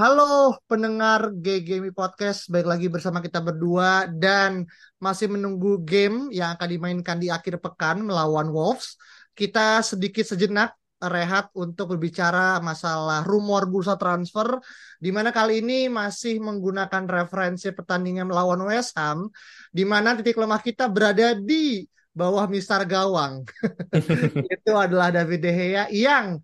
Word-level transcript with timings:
Halo 0.00 0.56
pendengar 0.64 1.28
GGMI 1.28 1.92
Podcast, 1.92 2.48
baik 2.48 2.64
lagi 2.64 2.88
bersama 2.88 3.20
kita 3.20 3.36
berdua 3.44 4.08
dan 4.08 4.64
masih 4.96 5.28
menunggu 5.28 5.76
game 5.84 6.32
yang 6.32 6.56
akan 6.56 6.68
dimainkan 6.72 7.20
di 7.20 7.28
akhir 7.28 7.60
pekan 7.60 8.00
melawan 8.08 8.48
Wolves. 8.48 8.96
Kita 9.36 9.84
sedikit 9.84 10.24
sejenak 10.24 10.72
rehat 11.04 11.52
untuk 11.52 11.92
berbicara 11.92 12.64
masalah 12.64 13.28
rumor 13.28 13.68
bursa 13.68 14.00
transfer 14.00 14.56
di 14.96 15.12
mana 15.12 15.36
kali 15.36 15.60
ini 15.60 15.92
masih 15.92 16.40
menggunakan 16.40 17.04
referensi 17.04 17.68
pertandingan 17.68 18.24
melawan 18.24 18.64
West 18.72 18.96
Ham 18.96 19.28
di 19.68 19.84
mana 19.84 20.16
titik 20.16 20.40
lemah 20.40 20.64
kita 20.64 20.88
berada 20.88 21.36
di 21.36 21.84
bawah 22.16 22.48
mistar 22.48 22.88
gawang. 22.88 23.44
Itu 24.56 24.80
adalah 24.80 25.12
David 25.12 25.44
De 25.44 25.52
Gea 25.52 25.84
yang 25.92 26.40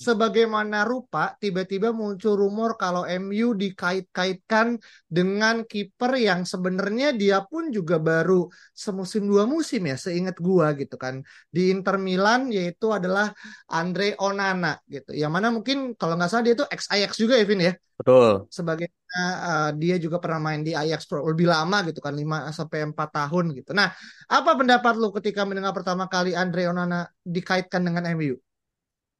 sebagaimana 0.00 0.88
rupa 0.88 1.36
tiba-tiba 1.36 1.92
muncul 1.92 2.40
rumor 2.40 2.80
kalau 2.80 3.04
MU 3.04 3.52
dikait-kaitkan 3.52 4.80
dengan 5.04 5.60
kiper 5.68 6.16
yang 6.16 6.48
sebenarnya 6.48 7.12
dia 7.12 7.44
pun 7.44 7.68
juga 7.68 8.00
baru 8.00 8.48
semusim 8.72 9.28
dua 9.28 9.44
musim 9.44 9.84
ya 9.84 10.00
seingat 10.00 10.40
gua 10.40 10.72
gitu 10.72 10.96
kan 10.96 11.20
di 11.52 11.68
Inter 11.68 12.00
Milan 12.00 12.48
yaitu 12.48 12.88
adalah 12.88 13.36
Andre 13.68 14.16
Onana 14.16 14.80
gitu 14.88 15.12
yang 15.12 15.36
mana 15.36 15.52
mungkin 15.52 15.92
kalau 16.00 16.16
nggak 16.16 16.30
salah 16.32 16.44
dia 16.48 16.56
itu 16.56 16.64
ex 16.72 16.88
Ajax 16.88 17.20
juga 17.20 17.36
ya 17.36 17.44
Vin 17.44 17.60
ya 17.60 17.72
betul 18.00 18.48
sebagai 18.48 18.88
uh, 19.12 19.70
dia 19.76 20.00
juga 20.00 20.16
pernah 20.16 20.40
main 20.40 20.64
di 20.64 20.72
Ajax 20.72 21.12
lebih 21.12 21.44
lama 21.44 21.84
gitu 21.84 22.00
kan 22.00 22.16
5 22.16 22.56
sampai 22.56 22.88
4 22.88 22.96
tahun 22.96 23.44
gitu. 23.58 23.70
Nah, 23.76 23.92
apa 24.30 24.50
pendapat 24.56 24.94
lu 24.96 25.12
ketika 25.20 25.44
mendengar 25.44 25.76
pertama 25.76 26.06
kali 26.06 26.32
Andre 26.32 26.70
Onana 26.70 27.04
dikaitkan 27.20 27.84
dengan 27.84 28.08
MU? 28.16 28.40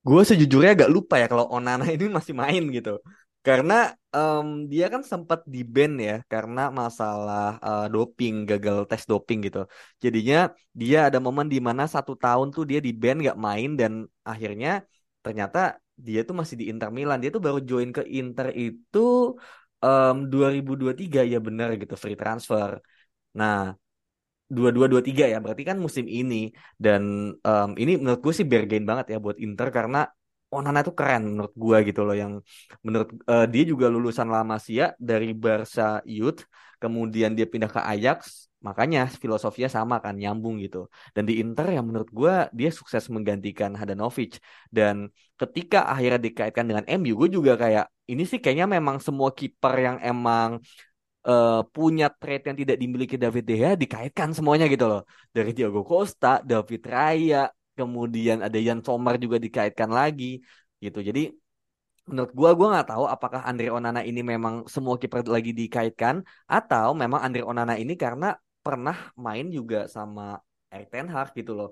Gue 0.06 0.20
sejujurnya 0.28 0.70
agak 0.76 0.90
lupa 0.96 1.14
ya 1.22 1.26
kalau 1.32 1.46
Onana 1.54 1.84
ini 1.94 2.04
masih 2.16 2.34
main 2.42 2.62
gitu. 2.76 2.90
Karena 3.46 3.74
um, 4.16 4.68
dia 4.70 4.84
kan 4.92 5.00
sempat 5.00 5.40
di 5.54 5.60
ban 5.74 5.92
ya 6.08 6.12
karena 6.32 6.60
masalah 6.80 7.56
uh, 7.66 7.84
doping 7.94 8.34
gagal 8.50 8.76
tes 8.90 9.02
doping 9.10 9.38
gitu. 9.46 9.58
Jadinya 10.04 10.36
dia 10.80 10.96
ada 11.08 11.18
momen 11.24 11.46
di 11.54 11.58
mana 11.68 11.82
satu 11.94 12.12
tahun 12.22 12.46
tuh 12.56 12.64
dia 12.70 12.78
di 12.86 12.92
ban 13.02 13.16
gak 13.28 13.38
main 13.46 13.70
dan 13.80 13.92
akhirnya 14.30 14.68
ternyata 15.24 15.58
dia 16.06 16.20
tuh 16.28 16.34
masih 16.40 16.56
di 16.60 16.64
Inter 16.72 16.88
Milan. 16.96 17.16
Dia 17.22 17.30
tuh 17.36 17.42
baru 17.46 17.58
join 17.70 17.88
ke 17.96 18.02
Inter 18.18 18.46
itu 18.52 18.98
um, 19.84 20.14
2023 20.32 21.20
ya 21.32 21.38
benar 21.46 21.68
gitu 21.80 21.94
free 22.02 22.16
transfer. 22.20 22.70
Nah 23.38 23.56
dua 24.56 24.68
dua 24.76 24.86
dua 24.92 25.02
tiga 25.08 25.24
ya. 25.32 25.38
Berarti 25.44 25.62
kan 25.70 25.76
musim 25.84 26.06
ini 26.18 26.50
dan 26.84 27.02
um, 27.40 27.70
ini 27.82 27.92
menurut 28.02 28.20
gue 28.24 28.34
sih 28.38 28.46
bergain 28.50 28.84
banget 28.90 29.06
ya 29.14 29.18
buat 29.24 29.38
Inter 29.44 29.68
karena 29.70 29.98
Onana 30.50 30.82
itu 30.82 30.92
keren 30.98 31.22
menurut 31.30 31.54
gue 31.54 31.76
gitu 31.88 32.00
loh 32.02 32.16
yang 32.22 32.32
menurut 32.82 33.08
uh, 33.30 33.46
dia 33.46 33.62
juga 33.62 33.86
lulusan 33.86 34.26
La 34.26 34.42
Masia 34.42 34.98
dari 34.98 35.30
Barca 35.30 36.02
Youth 36.02 36.42
kemudian 36.82 37.36
dia 37.38 37.46
pindah 37.46 37.70
ke 37.70 37.80
Ajax. 37.80 38.50
Makanya 38.60 39.08
filosofinya 39.08 39.70
sama 39.72 40.04
kan 40.04 40.14
nyambung 40.20 40.60
gitu. 40.60 40.90
Dan 41.14 41.24
di 41.24 41.40
Inter 41.40 41.70
yang 41.76 41.88
menurut 41.88 42.10
gue 42.12 42.34
dia 42.52 42.68
sukses 42.68 43.08
menggantikan 43.08 43.72
Hadanovic 43.72 44.36
dan 44.68 45.08
ketika 45.40 45.88
akhirnya 45.88 46.20
dikaitkan 46.20 46.68
dengan 46.68 46.84
MU 47.00 47.16
gue 47.24 47.28
juga 47.32 47.56
kayak 47.56 47.88
ini 48.12 48.28
sih 48.28 48.36
kayaknya 48.42 48.66
memang 48.76 49.00
semua 49.00 49.30
kiper 49.32 49.74
yang 49.80 49.96
emang 50.04 50.60
uh, 51.26 51.60
punya 51.74 52.06
trait 52.08 52.42
yang 52.48 52.56
tidak 52.56 52.76
dimiliki 52.80 53.16
David 53.20 53.44
De 53.48 53.54
Gea 53.60 53.72
dikaitkan 53.76 54.32
semuanya 54.36 54.66
gitu 54.70 54.84
loh. 54.88 55.02
Dari 55.34 55.50
Diego 55.56 55.82
Costa, 55.84 56.40
David 56.40 56.82
Raya, 56.86 57.50
kemudian 57.76 58.44
ada 58.44 58.58
Jan 58.60 58.80
Sommer 58.84 59.16
juga 59.16 59.36
dikaitkan 59.40 59.90
lagi 59.90 60.40
gitu. 60.80 61.00
Jadi 61.00 61.32
menurut 62.08 62.32
gua 62.34 62.50
gua 62.58 62.68
nggak 62.74 62.88
tahu 62.92 63.04
apakah 63.06 63.40
Andre 63.46 63.68
Onana 63.70 64.00
ini 64.02 64.20
memang 64.24 64.66
semua 64.66 64.96
kiper 65.00 65.22
lagi 65.28 65.52
dikaitkan 65.54 66.24
atau 66.48 66.96
memang 66.96 67.20
Andre 67.22 67.42
Onana 67.44 67.74
ini 67.76 67.94
karena 67.94 68.34
pernah 68.60 68.96
main 69.16 69.48
juga 69.48 69.88
sama 69.88 70.36
Erik 70.72 70.88
Ten 70.92 71.06
Hag 71.08 71.32
gitu 71.36 71.52
loh. 71.56 71.70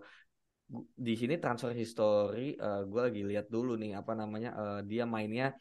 Di 0.92 1.16
sini 1.16 1.40
transfer 1.40 1.72
history 1.72 2.56
uh, 2.60 2.84
gua 2.84 3.08
lagi 3.08 3.24
lihat 3.24 3.48
dulu 3.48 3.76
nih 3.80 3.96
apa 3.96 4.12
namanya 4.12 4.50
uh, 4.60 4.80
dia 4.84 5.08
mainnya 5.08 5.56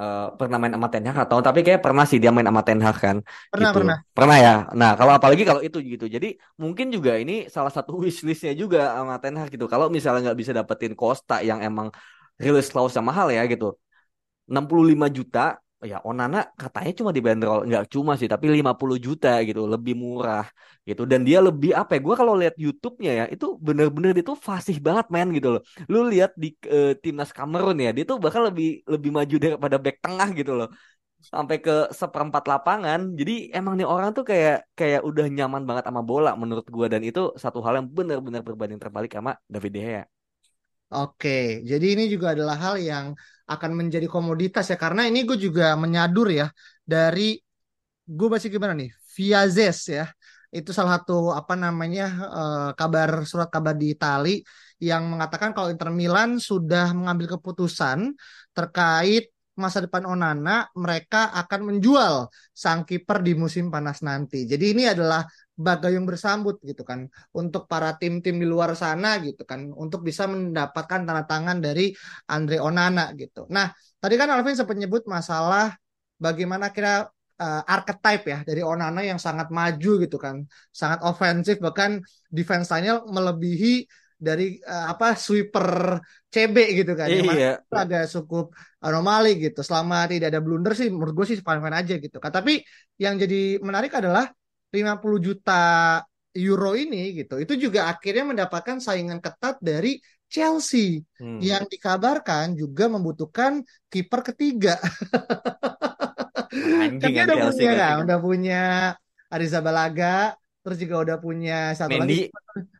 uh, 0.00 0.32
pernah 0.38 0.56
main 0.56 0.72
sama 0.72 0.88
Ten 0.92 1.04
Hag? 1.08 1.18
Atau 1.28 1.38
tapi 1.44 1.60
kayak 1.66 1.80
pernah 1.84 2.04
sih 2.08 2.18
dia 2.22 2.32
main 2.32 2.48
sama 2.48 2.62
Ten 2.66 2.80
Hag 2.80 2.96
kan 2.96 3.16
pernah 3.52 3.70
gitu. 3.70 3.76
pernah. 3.78 3.96
Pernah 4.16 4.36
ya? 4.40 4.54
Nah 4.72 4.90
kalau 4.98 5.12
apalagi 5.18 5.42
kalau 5.44 5.60
itu 5.60 5.78
gitu. 5.84 6.06
Jadi 6.08 6.40
mungkin 6.56 6.86
juga 6.88 7.20
ini 7.20 7.46
salah 7.52 7.72
satu 7.72 7.92
wishlistnya 8.04 8.52
juga 8.56 8.96
sama 8.96 9.14
Ten 9.22 9.36
Hag 9.36 9.48
gitu. 9.52 9.66
Kalau 9.68 9.86
misalnya 9.92 10.32
nggak 10.32 10.38
bisa 10.40 10.52
dapetin 10.56 10.92
Costa 10.96 11.44
yang 11.44 11.60
emang 11.60 11.92
rilis 12.40 12.72
clause 12.72 12.96
yang 12.96 13.06
mahal 13.06 13.28
ya 13.28 13.44
gitu. 13.44 13.76
65 14.50 15.06
juta 15.16 15.60
ya 15.80 15.96
Onana 16.04 16.38
katanya 16.60 16.92
cuma 16.98 17.10
dibanderol 17.16 17.58
nggak 17.68 17.84
cuma 17.94 18.12
sih 18.20 18.28
tapi 18.32 18.44
50 18.52 18.96
juta 19.06 19.28
gitu 19.48 19.60
lebih 19.64 19.94
murah 19.96 20.44
gitu. 20.88 21.02
Dan 21.10 21.20
dia 21.28 21.38
lebih 21.40 21.70
apa 21.80 21.90
ya 21.96 22.00
gue 22.06 22.14
kalau 22.20 22.34
lihat 22.40 22.54
YouTube-nya 22.64 23.10
ya 23.20 23.24
itu 23.34 23.46
bener-bener 23.66 24.12
itu 24.20 24.32
fasih 24.48 24.76
banget 24.86 25.06
main 25.14 25.28
gitu 25.36 25.48
loh. 25.54 25.62
Lu 25.92 25.98
lihat 26.12 26.30
di 26.42 26.48
uh, 26.68 26.92
timnas 27.02 27.30
Kamerun 27.36 27.76
ya 27.84 27.90
dia 27.96 28.04
tuh 28.10 28.16
bahkan 28.24 28.42
lebih 28.48 28.66
lebih 28.92 29.10
maju 29.16 29.34
daripada 29.44 29.76
back 29.84 29.96
tengah 30.04 30.28
gitu 30.38 30.52
loh. 30.58 30.68
Sampai 31.32 31.56
ke 31.64 31.72
seperempat 32.00 32.42
lapangan. 32.52 33.00
Jadi 33.18 33.32
emang 33.56 33.74
nih 33.78 33.88
orang 33.88 34.10
tuh 34.16 34.24
kayak 34.30 34.54
kayak 34.78 35.00
udah 35.08 35.24
nyaman 35.36 35.62
banget 35.68 35.84
sama 35.88 36.02
bola 36.10 36.30
menurut 36.42 36.66
gue 36.74 36.86
dan 36.92 37.00
itu 37.08 37.20
satu 37.42 37.58
hal 37.64 37.72
yang 37.78 37.86
benar-benar 37.88 38.40
berbanding 38.48 38.80
terbalik 38.82 39.10
sama 39.16 39.32
David 39.52 39.72
De 39.76 39.80
Gea 39.86 40.04
Oke, 40.90 41.62
jadi 41.70 41.86
ini 41.94 42.02
juga 42.10 42.34
adalah 42.34 42.56
hal 42.58 42.74
yang 42.82 43.06
akan 43.46 43.70
menjadi 43.78 44.06
komoditas 44.10 44.66
ya 44.70 44.76
karena 44.78 45.06
ini 45.06 45.22
gue 45.22 45.38
juga 45.38 45.78
menyadur 45.78 46.26
ya 46.30 46.50
dari 46.82 47.38
gue 48.06 48.28
baca 48.32 48.46
gimana 48.46 48.74
nih 48.74 48.90
Viazes 49.14 49.78
ya 49.90 50.06
itu 50.50 50.70
salah 50.74 50.98
satu 50.98 51.30
apa 51.30 51.54
namanya 51.54 52.02
uh, 52.26 52.68
kabar 52.74 53.22
surat 53.22 53.46
kabar 53.54 53.74
di 53.78 53.94
Itali 53.94 54.42
yang 54.82 55.06
mengatakan 55.06 55.54
kalau 55.54 55.70
Inter 55.70 55.90
Milan 55.94 56.42
sudah 56.42 56.90
mengambil 56.90 57.38
keputusan 57.38 58.10
terkait 58.50 59.30
masa 59.54 59.78
depan 59.84 60.02
Onana 60.10 60.66
mereka 60.74 61.30
akan 61.36 61.60
menjual 61.74 62.32
sang 62.50 62.82
kiper 62.88 63.22
di 63.22 63.32
musim 63.38 63.68
panas 63.70 64.02
nanti. 64.02 64.48
Jadi 64.48 64.64
ini 64.74 64.82
adalah 64.90 65.22
bagayung 65.60 66.08
bersambut 66.08 66.56
gitu 66.64 66.82
kan 66.88 67.04
untuk 67.36 67.68
para 67.68 67.92
tim-tim 68.00 68.40
di 68.40 68.46
luar 68.48 68.72
sana 68.72 69.20
gitu 69.20 69.44
kan 69.44 69.68
untuk 69.76 70.00
bisa 70.00 70.24
mendapatkan 70.24 71.04
tanda 71.04 71.24
tangan 71.28 71.60
dari 71.60 71.92
Andre 72.32 72.56
Onana 72.64 73.12
gitu. 73.12 73.44
Nah, 73.52 73.68
tadi 74.00 74.14
kan 74.16 74.32
Alvin 74.32 74.56
sempat 74.56 74.76
nyebut 74.80 75.04
masalah 75.04 75.76
bagaimana 76.16 76.72
kira 76.72 77.04
uh, 77.36 77.62
archetype 77.68 78.24
ya 78.24 78.38
dari 78.48 78.64
Onana 78.64 79.04
yang 79.04 79.20
sangat 79.20 79.52
maju 79.52 79.92
gitu 80.00 80.16
kan, 80.16 80.48
sangat 80.72 81.04
ofensif 81.04 81.60
bahkan 81.60 82.00
defense 82.32 82.72
line 82.72 83.04
melebihi 83.04 83.84
dari 84.20 84.60
uh, 84.60 84.92
apa 84.92 85.16
sweeper 85.16 85.96
CB 86.28 86.56
gitu 86.84 86.92
kan. 86.92 87.08
Iya. 87.08 87.64
agak 87.72 88.04
cukup 88.12 88.52
anomali 88.84 89.40
gitu. 89.40 89.60
Selama 89.64 90.04
tidak 90.08 90.28
ada 90.32 90.40
blunder 90.44 90.76
sih 90.76 90.92
menurut 90.92 91.16
gue 91.16 91.26
sih 91.32 91.38
fine-fine 91.40 91.76
aja 91.80 91.94
gitu 91.96 92.16
kan. 92.20 92.32
Tapi 92.32 92.60
yang 93.00 93.16
jadi 93.16 93.60
menarik 93.64 93.96
adalah 93.96 94.28
50 94.70 95.26
juta 95.26 95.62
euro 96.30 96.78
ini 96.78 97.18
gitu 97.18 97.42
itu 97.42 97.68
juga 97.68 97.90
akhirnya 97.90 98.24
mendapatkan 98.30 98.78
saingan 98.78 99.18
ketat 99.18 99.58
dari 99.58 99.98
Chelsea 100.30 101.02
hmm. 101.18 101.42
yang 101.42 101.66
dikabarkan 101.66 102.54
juga 102.54 102.86
membutuhkan 102.86 103.66
kiper 103.90 104.22
ketiga. 104.32 104.78
Anjing 106.86 107.14
kan 107.18 107.26
udah 107.34 107.50
punya 107.50 107.72
kan, 107.74 107.94
udah 108.06 108.18
punya 108.22 108.62
Ariza 109.26 109.58
Balaga, 109.58 110.38
terus 110.62 110.78
juga 110.78 110.96
udah 111.02 111.16
punya 111.18 111.74
satu 111.74 111.98
Mendy. 111.98 112.06
lagi 112.06 112.22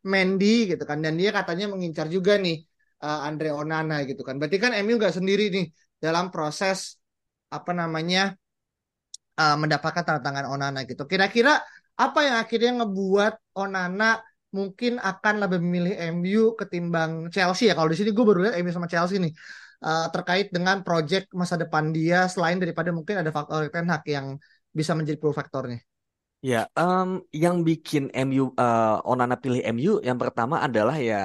Mendy 0.06 0.56
gitu 0.70 0.86
kan, 0.86 1.02
dan 1.02 1.18
dia 1.18 1.34
katanya 1.34 1.74
mengincar 1.74 2.06
juga 2.06 2.38
nih 2.38 2.62
uh, 3.02 3.26
Andre 3.26 3.50
Onana 3.50 4.06
gitu 4.06 4.22
kan. 4.22 4.38
Berarti 4.38 4.58
kan 4.62 4.70
MU 4.86 4.94
nggak 4.94 5.18
sendiri 5.18 5.50
nih 5.50 5.66
dalam 5.98 6.30
proses 6.30 7.02
apa 7.50 7.74
namanya 7.74 8.38
uh, 9.42 9.56
mendapatkan 9.58 10.06
tanda 10.06 10.22
tangan 10.22 10.46
Onana 10.54 10.86
gitu. 10.86 11.02
Kira-kira 11.02 11.58
apa 12.04 12.18
yang 12.26 12.36
akhirnya 12.42 12.70
ngebuat 12.80 13.32
Onana 13.60 14.04
mungkin 14.56 14.92
akan 14.98 15.34
lebih 15.42 15.58
memilih 15.62 15.94
MU 16.16 16.58
ketimbang 16.58 17.30
Chelsea 17.34 17.70
ya. 17.70 17.74
Kalau 17.78 17.88
di 17.92 17.96
sini 17.98 18.10
gue 18.16 18.24
baru 18.28 18.38
lihat 18.44 18.54
MU 18.62 18.72
sama 18.74 18.88
Chelsea 18.90 19.16
nih 19.24 19.32
uh, 19.86 20.06
terkait 20.14 20.46
dengan 20.50 20.76
project 20.86 21.30
masa 21.36 21.54
depan 21.60 21.84
dia 21.96 22.26
selain 22.26 22.58
daripada 22.62 22.90
mungkin 22.90 23.20
ada 23.20 23.30
faktor 23.30 23.68
Ten 23.70 23.86
Hag 23.92 24.02
yang 24.08 24.26
bisa 24.78 24.92
menjadi 24.98 25.18
pro 25.20 25.30
faktornya. 25.34 25.78
Ya, 26.48 26.58
um, 26.80 27.08
yang 27.42 27.56
bikin 27.68 28.02
MU 28.16 28.42
uh, 28.56 28.96
Onana 29.10 29.36
pilih 29.42 29.60
MU 29.74 29.90
yang 30.08 30.16
pertama 30.22 30.56
adalah 30.66 30.96
ya 31.08 31.16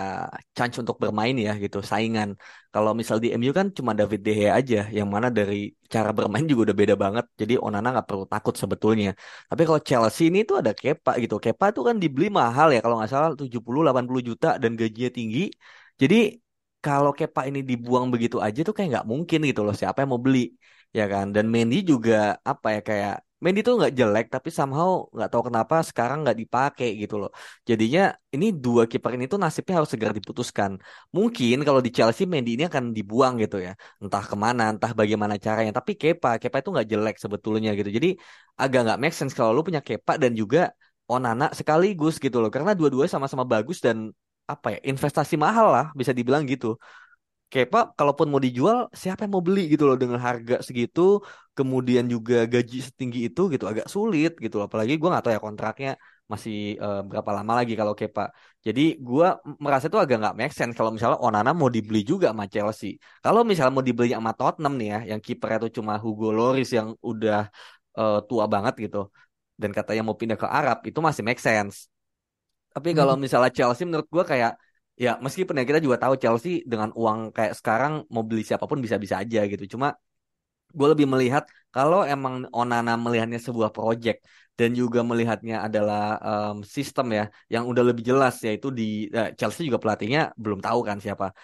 chance 0.55 0.75
untuk 0.83 0.95
bermain 1.03 1.35
ya 1.45 1.51
gitu, 1.63 1.77
saingan. 1.91 2.29
Kalau 2.73 2.91
misal 2.99 3.17
di 3.23 3.27
MU 3.31 3.51
kan 3.59 3.67
cuma 3.77 3.91
David 3.99 4.19
De 4.27 4.31
Gea 4.39 4.51
aja, 4.59 4.77
yang 4.97 5.07
mana 5.15 5.27
dari 5.37 5.55
cara 5.93 6.09
bermain 6.17 6.43
juga 6.51 6.61
udah 6.67 6.77
beda 6.81 6.95
banget. 7.03 7.25
Jadi 7.39 7.53
Onana 7.65 7.87
nggak 7.95 8.07
perlu 8.11 8.25
takut 8.33 8.55
sebetulnya. 8.61 9.07
Tapi 9.49 9.61
kalau 9.67 9.79
Chelsea 9.87 10.23
ini 10.27 10.39
tuh 10.49 10.55
ada 10.61 10.71
Kepa 10.79 11.11
gitu. 11.23 11.35
Kepa 11.45 11.65
tuh 11.75 11.83
kan 11.87 11.95
dibeli 12.03 12.27
mahal 12.39 12.67
ya 12.75 12.79
kalau 12.83 12.95
nggak 12.99 13.11
salah 13.13 13.29
70-80 13.39 14.23
juta 14.29 14.47
dan 14.63 14.71
gajinya 14.79 15.09
tinggi. 15.17 15.39
Jadi 16.01 16.15
kalau 16.83 17.11
Kepa 17.17 17.41
ini 17.49 17.59
dibuang 17.69 18.05
begitu 18.13 18.37
aja 18.45 18.59
tuh 18.67 18.73
kayak 18.75 18.87
nggak 18.93 19.07
mungkin 19.11 19.39
gitu 19.49 19.61
loh. 19.65 19.73
Siapa 19.79 19.97
yang 20.03 20.09
mau 20.13 20.21
beli? 20.25 20.39
Ya 20.97 21.03
kan. 21.13 21.25
Dan 21.35 21.45
Mendy 21.53 21.75
juga 21.91 22.13
apa 22.51 22.67
ya 22.75 22.79
kayak 22.89 23.13
Mendy 23.45 23.59
tuh 23.67 23.73
nggak 23.79 23.93
jelek 23.99 24.25
tapi 24.33 24.49
somehow 24.57 24.89
nggak 25.15 25.29
tahu 25.31 25.43
kenapa 25.49 25.75
sekarang 25.89 26.17
nggak 26.25 26.37
dipakai 26.41 26.89
gitu 27.01 27.15
loh. 27.21 27.29
Jadinya 27.69 28.01
ini 28.35 28.45
dua 28.63 28.83
kiper 28.91 29.11
ini 29.15 29.25
tuh 29.33 29.37
nasibnya 29.43 29.73
harus 29.77 29.89
segera 29.93 30.13
diputuskan. 30.19 30.71
Mungkin 31.17 31.55
kalau 31.67 31.81
di 31.85 31.89
Chelsea 31.97 32.25
Mendy 32.31 32.49
ini 32.57 32.63
akan 32.69 32.83
dibuang 32.97 33.33
gitu 33.43 33.57
ya. 33.65 33.71
Entah 34.03 34.23
ke 34.29 34.35
mana, 34.45 34.63
entah 34.73 34.91
bagaimana 34.99 35.35
caranya. 35.45 35.71
Tapi 35.77 35.91
Kepa, 36.01 36.29
Kepa 36.41 36.57
itu 36.61 36.69
nggak 36.73 36.87
jelek 36.91 37.15
sebetulnya 37.23 37.69
gitu. 37.77 37.89
Jadi 37.97 38.07
agak 38.61 38.79
nggak 38.85 38.99
make 39.01 39.15
sense 39.19 39.33
kalau 39.37 39.51
lu 39.55 39.61
punya 39.67 39.81
Kepa 39.87 40.13
dan 40.23 40.31
juga 40.41 40.59
Onana 41.05 41.45
sekaligus 41.59 42.17
gitu 42.17 42.37
loh. 42.41 42.49
Karena 42.49 42.71
dua-duanya 42.73 43.11
sama-sama 43.15 43.45
bagus 43.53 43.77
dan 43.85 43.97
apa 44.45 44.67
ya 44.77 44.79
investasi 44.91 45.35
mahal 45.45 45.67
lah 45.75 45.85
bisa 45.99 46.11
dibilang 46.17 46.43
gitu. 46.49 46.77
Kepa 47.45 47.93
kalaupun 47.93 48.27
mau 48.31 48.41
dijual 48.41 48.89
siapa 48.89 49.23
yang 49.23 49.37
mau 49.37 49.43
beli 49.45 49.69
gitu 49.71 49.85
loh 49.85 49.95
dengan 49.95 50.17
harga 50.17 50.65
segitu 50.65 51.21
kemudian 51.53 52.03
juga 52.09 52.49
gaji 52.49 52.83
setinggi 52.83 53.19
itu 53.31 53.41
gitu 53.53 53.65
agak 53.71 53.87
sulit 53.87 54.35
gitu 54.43 54.59
loh. 54.59 54.65
apalagi 54.67 54.97
gue 54.99 55.09
nggak 55.11 55.23
tahu 55.23 55.33
ya 55.37 55.41
kontraknya 55.41 55.91
masih 56.25 56.73
uh, 56.81 57.05
berapa 57.05 57.31
lama 57.37 57.61
lagi 57.61 57.77
kalau 57.77 57.93
Kepa 57.93 58.33
jadi 58.65 58.97
gue 58.97 59.27
merasa 59.61 59.85
itu 59.85 59.99
agak 60.01 60.17
nggak 60.25 60.35
make 60.41 60.53
sense 60.57 60.73
kalau 60.73 60.89
misalnya 60.89 61.21
Onana 61.21 61.53
mau 61.53 61.69
dibeli 61.69 62.01
juga 62.01 62.33
sama 62.33 62.49
Chelsea 62.49 62.97
kalau 63.21 63.45
misalnya 63.45 63.73
mau 63.77 63.85
dibeli 63.85 64.09
sama 64.17 64.33
Tottenham 64.33 64.73
nih 64.81 64.87
ya 64.89 64.99
yang 65.13 65.21
kiper 65.21 65.49
itu 65.61 65.69
cuma 65.77 66.01
Hugo 66.01 66.33
Lloris 66.33 66.73
yang 66.73 66.97
udah 66.97 67.45
uh, 67.93 68.19
tua 68.25 68.49
banget 68.49 68.89
gitu 68.89 69.13
dan 69.53 69.69
katanya 69.69 70.01
mau 70.01 70.17
pindah 70.17 70.35
ke 70.35 70.47
Arab 70.49 70.81
itu 70.89 70.99
masih 70.99 71.21
make 71.21 71.39
sense 71.39 71.87
tapi 72.73 72.91
kalau 72.91 73.13
hmm. 73.15 73.21
misalnya 73.21 73.51
Chelsea 73.53 73.85
menurut 73.85 74.09
gue 74.09 74.23
kayak 74.25 74.57
ya 75.03 75.09
meskipun 75.25 75.59
ya 75.59 75.65
kita 75.69 75.79
juga 75.85 75.97
tahu 76.03 76.15
Chelsea 76.23 76.63
dengan 76.71 76.89
uang 76.95 77.19
kayak 77.35 77.53
sekarang 77.59 77.93
mau 78.13 78.23
beli 78.23 78.41
siapa 78.47 78.65
pun 78.69 78.79
bisa-bisa 78.85 79.15
aja 79.23 79.39
gitu. 79.51 79.63
Cuma 79.75 79.87
gue 80.77 80.87
lebih 80.93 81.07
melihat 81.13 81.43
kalau 81.75 82.03
emang 82.03 82.33
Onana 82.51 82.95
melihatnya 82.99 83.39
sebuah 83.39 83.69
project 83.75 84.19
dan 84.59 84.69
juga 84.71 84.99
melihatnya 85.03 85.55
adalah 85.67 86.19
um, 86.29 86.55
sistem 86.63 87.07
ya 87.17 87.23
yang 87.53 87.63
udah 87.71 87.83
lebih 87.89 88.03
jelas 88.09 88.39
yaitu 88.47 88.67
di 88.79 89.11
uh, 89.11 89.31
Chelsea 89.39 89.67
juga 89.67 89.79
pelatihnya 89.83 90.31
belum 90.43 90.59
tahu 90.63 90.79
kan 90.87 90.97
siapa. 91.03 91.35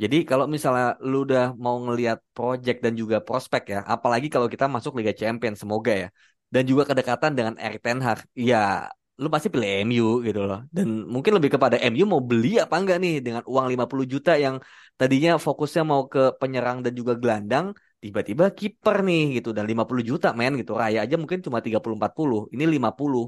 Jadi 0.00 0.16
kalau 0.24 0.46
misalnya 0.54 0.96
lu 1.10 1.28
udah 1.28 1.52
mau 1.64 1.76
ngelihat 1.84 2.18
project 2.32 2.78
dan 2.84 2.96
juga 2.96 3.16
prospek 3.20 3.62
ya, 3.74 3.78
apalagi 3.94 4.26
kalau 4.34 4.48
kita 4.48 4.64
masuk 4.74 4.96
Liga 4.98 5.12
Champions 5.12 5.60
semoga 5.62 5.92
ya. 5.92 6.08
Dan 6.54 6.62
juga 6.70 6.82
kedekatan 6.88 7.30
dengan 7.38 7.54
Erik 7.62 7.78
Ten 7.84 7.98
Hag, 8.02 8.26
ya 8.34 8.90
lu 9.20 9.28
pasti 9.34 9.48
pilih 9.52 9.68
MU 9.84 10.06
gitu 10.26 10.40
loh. 10.48 10.60
Dan 10.76 10.86
mungkin 11.14 11.32
lebih 11.36 11.50
kepada 11.54 11.76
MU 11.92 12.04
mau 12.08 12.22
beli 12.30 12.56
apa 12.56 12.74
enggak 12.80 12.96
nih 13.04 13.14
dengan 13.20 13.42
uang 13.44 13.66
50 13.72 14.06
juta 14.08 14.32
yang 14.44 14.56
tadinya 14.96 15.36
fokusnya 15.36 15.82
mau 15.84 16.02
ke 16.12 16.22
penyerang 16.40 16.80
dan 16.84 16.92
juga 16.96 17.12
gelandang, 17.20 17.66
tiba-tiba 18.00 18.44
kiper 18.58 18.96
nih 19.04 19.22
gitu 19.36 19.48
dan 19.56 19.64
50 19.68 20.02
juta 20.10 20.28
men 20.32 20.56
gitu. 20.60 20.72
Raya 20.72 21.04
aja 21.04 21.14
mungkin 21.20 21.38
cuma 21.44 21.60
30 21.60 21.94
40, 22.00 22.48
ini 22.54 22.64
50 22.64 23.22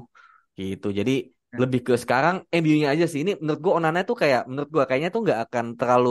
gitu. 0.57 0.87
Jadi 0.89 1.29
ya. 1.29 1.57
lebih 1.61 1.79
ke 1.85 1.93
sekarang 2.03 2.35
MU-nya 2.49 2.87
aja 2.93 3.05
sih. 3.05 3.21
Ini 3.21 3.31
menurut 3.37 3.59
gua 3.61 3.73
Onana 3.77 4.01
tuh 4.01 4.17
kayak 4.17 4.41
menurut 4.49 4.69
gua 4.73 4.83
kayaknya 4.89 5.09
tuh 5.13 5.21
nggak 5.25 5.39
akan 5.45 5.65
terlalu 5.77 6.09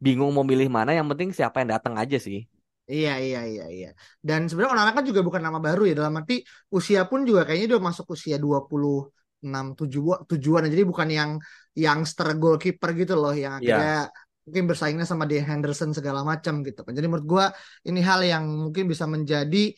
bingung 0.00 0.32
mau 0.32 0.44
milih 0.44 0.68
mana, 0.72 0.90
yang 0.96 1.04
penting 1.12 1.36
siapa 1.36 1.60
yang 1.60 1.70
datang 1.76 1.94
aja 2.00 2.16
sih. 2.16 2.48
Iya 2.88 3.20
iya 3.20 3.40
iya 3.44 3.64
iya. 3.68 3.88
Dan 4.24 4.48
sebenarnya 4.48 4.72
Onana 4.72 4.92
kan 4.96 5.04
juga 5.04 5.20
bukan 5.20 5.44
nama 5.44 5.60
baru 5.60 5.84
ya 5.84 5.92
dalam 6.00 6.16
arti 6.16 6.40
usia 6.72 7.04
pun 7.04 7.20
juga 7.28 7.44
kayaknya 7.44 7.76
udah 7.76 7.82
masuk 7.92 8.16
usia 8.16 8.40
20 8.40 9.12
enam 9.44 9.74
tujuan 9.78 10.26
tujuan 10.26 10.66
jadi 10.66 10.82
bukan 10.82 11.08
yang 11.08 11.30
youngster 11.76 12.34
goalkeeper 12.36 12.90
gitu 12.98 13.14
loh 13.14 13.34
yang 13.34 13.62
iya. 13.62 13.78
akhirnya 13.78 13.98
yeah. 14.10 14.44
mungkin 14.48 14.64
bersaingnya 14.66 15.06
sama 15.06 15.24
di 15.30 15.38
Henderson 15.38 15.94
segala 15.94 16.26
macam 16.26 16.66
gitu 16.66 16.80
kan 16.82 16.92
jadi 16.96 17.06
menurut 17.06 17.26
gue 17.26 17.44
ini 17.86 18.00
hal 18.02 18.20
yang 18.26 18.44
mungkin 18.48 18.90
bisa 18.90 19.06
menjadi 19.06 19.74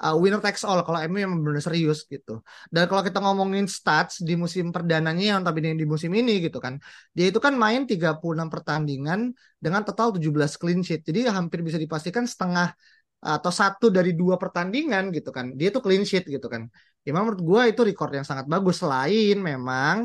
uh, 0.00 0.16
winner 0.16 0.40
takes 0.40 0.64
all 0.64 0.80
kalau 0.82 0.98
MU 1.04 1.20
memang 1.20 1.40
benar 1.44 1.62
serius 1.62 2.08
gitu. 2.08 2.40
Dan 2.72 2.88
kalau 2.88 3.04
kita 3.04 3.20
ngomongin 3.20 3.68
stats 3.68 4.24
di 4.24 4.34
musim 4.34 4.72
perdananya 4.72 5.36
yang 5.36 5.40
tapi 5.44 5.60
di 5.60 5.86
musim 5.86 6.10
ini 6.16 6.40
gitu 6.40 6.58
kan. 6.58 6.80
Dia 7.12 7.28
itu 7.28 7.38
kan 7.38 7.54
main 7.54 7.84
36 7.84 8.48
pertandingan 8.48 9.36
dengan 9.60 9.80
total 9.84 10.16
17 10.16 10.56
clean 10.56 10.80
sheet. 10.80 11.04
Jadi 11.04 11.28
hampir 11.28 11.60
bisa 11.60 11.76
dipastikan 11.76 12.24
setengah 12.24 12.72
atau 13.20 13.52
satu 13.52 13.92
dari 13.92 14.16
dua 14.16 14.40
pertandingan 14.40 15.12
gitu 15.12 15.28
kan. 15.28 15.52
Dia 15.52 15.68
tuh 15.68 15.84
clean 15.84 16.08
sheet 16.08 16.24
gitu 16.24 16.48
kan 16.48 16.72
ya 17.06 17.10
menurut 17.16 17.40
gue 17.48 17.62
itu 17.72 17.80
record 17.88 18.10
yang 18.16 18.26
sangat 18.30 18.46
bagus. 18.52 18.76
Selain 18.82 19.36
memang 19.50 19.96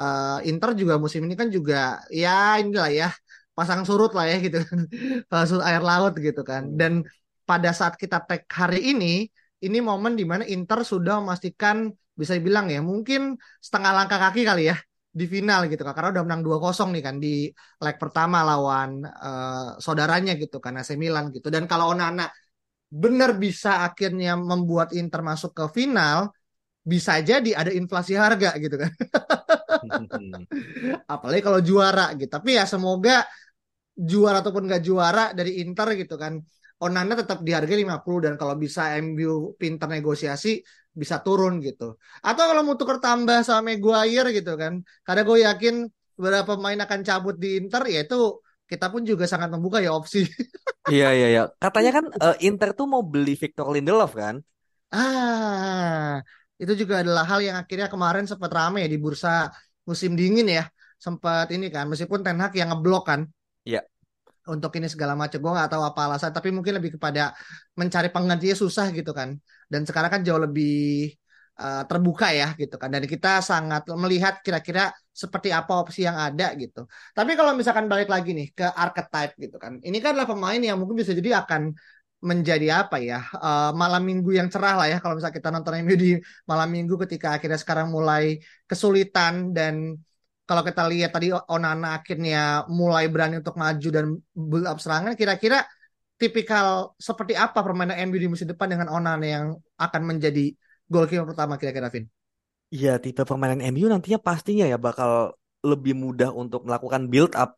uh, 0.00 0.38
Inter 0.48 0.70
juga 0.80 0.94
musim 1.02 1.20
ini 1.26 1.34
kan 1.40 1.48
juga 1.56 2.00
ya 2.12 2.60
inilah 2.60 2.90
ya 2.90 3.08
pasang 3.56 3.80
surut 3.88 4.10
lah 4.16 4.24
ya 4.30 4.36
gitu 4.44 4.56
kan. 4.68 4.80
Surut 5.48 5.64
air 5.68 5.82
laut 5.90 6.12
gitu 6.26 6.40
kan. 6.50 6.62
Hmm. 6.68 6.76
dan 6.80 6.92
pada 7.48 7.70
saat 7.74 7.94
kita 7.98 8.22
tag 8.28 8.46
hari 8.46 8.94
ini 8.94 9.26
ini 9.66 9.78
momen 9.82 10.14
di 10.14 10.24
mana 10.24 10.44
Inter 10.54 10.86
sudah 10.86 11.18
memastikan 11.20 11.90
bisa 12.14 12.32
dibilang 12.38 12.66
ya 12.70 12.80
mungkin 12.80 13.34
setengah 13.58 13.92
langkah 13.96 14.18
kaki 14.22 14.40
kali 14.48 14.62
ya 14.70 14.76
di 15.10 15.26
final 15.26 15.66
gitu 15.66 15.82
kan. 15.82 15.92
Karena 15.96 16.10
udah 16.14 16.24
menang 16.26 16.42
2-0 16.46 16.88
nih 16.94 17.02
kan 17.06 17.16
di 17.24 17.50
leg 17.84 17.96
pertama 18.02 18.46
lawan 18.46 19.02
uh, 19.04 19.76
saudaranya 19.84 20.32
gitu 20.38 20.56
kan 20.64 20.78
AC 20.80 20.94
Milan 20.94 21.34
gitu. 21.34 21.48
Dan 21.54 21.66
kalau 21.70 21.92
Onana 21.92 22.30
benar 22.90 23.38
bisa 23.38 23.86
akhirnya 23.86 24.34
membuat 24.34 24.90
Inter 24.98 25.22
masuk 25.22 25.54
ke 25.54 25.64
final, 25.70 26.34
bisa 26.82 27.22
jadi 27.22 27.54
ada 27.54 27.70
inflasi 27.70 28.18
harga 28.18 28.58
gitu 28.58 28.74
kan. 28.74 28.90
Apalagi 31.14 31.42
kalau 31.46 31.62
juara 31.62 32.10
gitu. 32.18 32.26
Tapi 32.26 32.58
ya 32.58 32.66
semoga 32.66 33.22
juara 33.94 34.42
ataupun 34.42 34.66
gak 34.66 34.82
juara 34.82 35.30
dari 35.30 35.62
Inter 35.62 35.94
gitu 35.94 36.18
kan. 36.18 36.42
Onana 36.80 37.12
tetap 37.12 37.44
dihargai 37.44 37.84
50 37.84 38.24
dan 38.24 38.34
kalau 38.40 38.56
bisa 38.56 38.96
MU 38.98 39.52
pinter 39.60 39.86
negosiasi 39.86 40.64
bisa 40.90 41.20
turun 41.20 41.60
gitu. 41.60 42.00
Atau 42.24 42.44
kalau 42.48 42.64
mau 42.66 42.74
tuker 42.74 42.98
tambah 42.98 43.44
sama 43.46 43.76
Maguire 43.76 44.34
gitu 44.34 44.56
kan. 44.56 44.80
Karena 45.04 45.22
gue 45.22 45.38
yakin 45.46 45.74
beberapa 46.16 46.56
pemain 46.56 46.80
akan 46.84 47.00
cabut 47.04 47.36
di 47.36 47.60
Inter 47.60 47.84
ya 47.86 48.00
itu 48.04 48.40
kita 48.70 48.86
pun 48.86 49.02
juga 49.02 49.26
sangat 49.26 49.50
membuka 49.50 49.82
ya 49.82 49.90
opsi. 49.90 50.22
iya 50.94 51.10
iya 51.10 51.26
iya. 51.34 51.42
Katanya 51.58 51.90
kan 51.98 52.04
uh, 52.14 52.36
Inter 52.38 52.70
tuh 52.78 52.86
mau 52.86 53.02
beli 53.02 53.34
Victor 53.34 53.66
Lindelof 53.74 54.14
kan? 54.14 54.38
Ah, 54.94 56.22
itu 56.54 56.86
juga 56.86 57.02
adalah 57.02 57.26
hal 57.26 57.42
yang 57.42 57.56
akhirnya 57.58 57.90
kemarin 57.90 58.30
sempat 58.30 58.50
rame 58.54 58.86
ya 58.86 58.88
di 58.90 58.98
bursa 59.02 59.50
musim 59.82 60.14
dingin 60.14 60.46
ya. 60.46 60.64
Sempat 61.02 61.50
ini 61.50 61.66
kan, 61.74 61.90
meskipun 61.90 62.22
Ten 62.22 62.38
Hag 62.38 62.54
yang 62.54 62.70
ngeblok 62.70 63.04
kan. 63.10 63.20
Iya. 63.66 63.82
Untuk 64.46 64.70
ini 64.78 64.86
segala 64.86 65.18
macam, 65.18 65.38
gue 65.40 65.52
nggak 65.52 65.70
tahu 65.72 65.82
apa 65.82 66.00
alasan, 66.06 66.30
tapi 66.30 66.54
mungkin 66.54 66.78
lebih 66.78 67.00
kepada 67.00 67.34
mencari 67.74 68.08
penggantinya 68.14 68.54
susah 68.54 68.92
gitu 68.94 69.10
kan. 69.10 69.34
Dan 69.66 69.82
sekarang 69.88 70.10
kan 70.14 70.20
jauh 70.22 70.42
lebih 70.42 71.10
uh, 71.60 71.82
terbuka 71.84 72.32
ya 72.32 72.56
gitu 72.56 72.76
kan 72.80 72.88
dan 72.88 73.04
kita 73.04 73.44
sangat 73.44 73.84
melihat 73.92 74.40
kira-kira 74.40 74.90
seperti 75.22 75.48
apa 75.58 75.72
opsi 75.82 76.00
yang 76.08 76.16
ada 76.26 76.46
gitu. 76.62 76.80
Tapi 77.16 77.30
kalau 77.38 77.52
misalkan 77.58 77.86
balik 77.92 78.08
lagi 78.14 78.30
nih 78.38 78.48
ke 78.58 78.66
archetype 78.84 79.32
gitu 79.36 79.56
kan. 79.60 79.72
Ini 79.86 79.96
kan 80.02 80.10
adalah 80.16 80.28
pemain 80.32 80.60
yang 80.68 80.76
mungkin 80.80 80.96
bisa 81.00 81.12
jadi 81.12 81.30
akan 81.44 81.62
menjadi 82.20 82.84
apa 82.84 83.00
ya 83.00 83.24
uh, 83.32 83.72
malam 83.72 84.04
minggu 84.04 84.36
yang 84.36 84.48
cerah 84.52 84.76
lah 84.76 84.86
ya 84.92 85.00
kalau 85.00 85.16
misalnya 85.16 85.36
kita 85.40 85.48
nonton 85.48 85.72
MU 85.80 85.96
di 85.96 86.10
malam 86.44 86.68
minggu 86.68 86.94
ketika 87.08 87.40
akhirnya 87.40 87.56
sekarang 87.56 87.88
mulai 87.88 88.36
kesulitan 88.68 89.56
dan 89.56 89.96
kalau 90.44 90.60
kita 90.60 90.84
lihat 90.92 91.16
tadi 91.16 91.32
Onana 91.32 91.96
akhirnya 91.96 92.68
mulai 92.68 93.08
berani 93.08 93.40
untuk 93.40 93.56
maju 93.56 93.88
dan 93.88 94.04
build 94.36 94.68
up 94.68 94.76
serangan 94.84 95.16
kira-kira 95.16 95.64
tipikal 96.20 96.92
seperti 97.00 97.32
apa 97.32 97.64
permainan 97.64 97.96
MU 98.12 98.20
di 98.20 98.28
musim 98.28 98.44
depan 98.52 98.68
dengan 98.68 98.92
Onana 98.92 99.24
yang 99.24 99.46
akan 99.80 100.02
menjadi 100.04 100.52
goalkeeper 100.92 101.24
pertama 101.24 101.56
kira-kira 101.56 101.88
Vin? 101.88 102.19
Iya, 102.74 102.88
tipe 103.04 103.22
permainan 103.28 103.60
MU 103.72 103.86
nantinya 103.92 104.18
pastinya 104.26 104.64
ya 104.72 104.76
bakal 104.86 105.10
lebih 105.70 105.92
mudah 106.04 106.28
untuk 106.40 106.60
melakukan 106.66 107.02
build 107.12 107.32
up. 107.42 107.50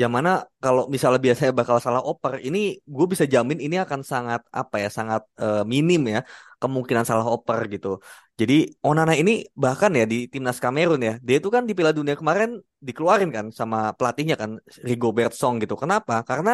Yang 0.00 0.12
mana 0.16 0.30
kalau 0.62 0.82
misalnya 0.94 1.20
biasanya 1.26 1.52
bakal 1.60 1.76
salah 1.84 2.00
oper, 2.10 2.32
ini 2.46 2.58
gue 2.94 3.06
bisa 3.12 3.24
jamin 3.34 3.58
ini 3.66 3.76
akan 3.84 4.00
sangat 4.12 4.40
apa 4.60 4.76
ya, 4.82 4.88
sangat 4.98 5.22
uh, 5.42 5.62
minim 5.72 6.00
ya 6.14 6.18
kemungkinan 6.62 7.04
salah 7.10 7.26
oper 7.34 7.58
gitu. 7.74 7.88
Jadi 8.40 8.54
Onana 8.88 9.12
ini 9.20 9.30
bahkan 9.62 9.90
ya 9.98 10.04
di 10.12 10.16
timnas 10.32 10.58
Kamerun 10.64 11.00
ya, 11.08 11.12
dia 11.26 11.36
itu 11.40 11.48
kan 11.54 11.62
di 11.68 11.72
Piala 11.76 11.92
Dunia 11.98 12.14
kemarin 12.20 12.50
dikeluarin 12.86 13.30
kan 13.36 13.46
sama 13.58 13.76
pelatihnya 13.98 14.34
kan 14.42 14.50
Rigobert 14.88 15.32
Song 15.40 15.54
gitu. 15.62 15.74
Kenapa? 15.82 16.14
Karena 16.28 16.50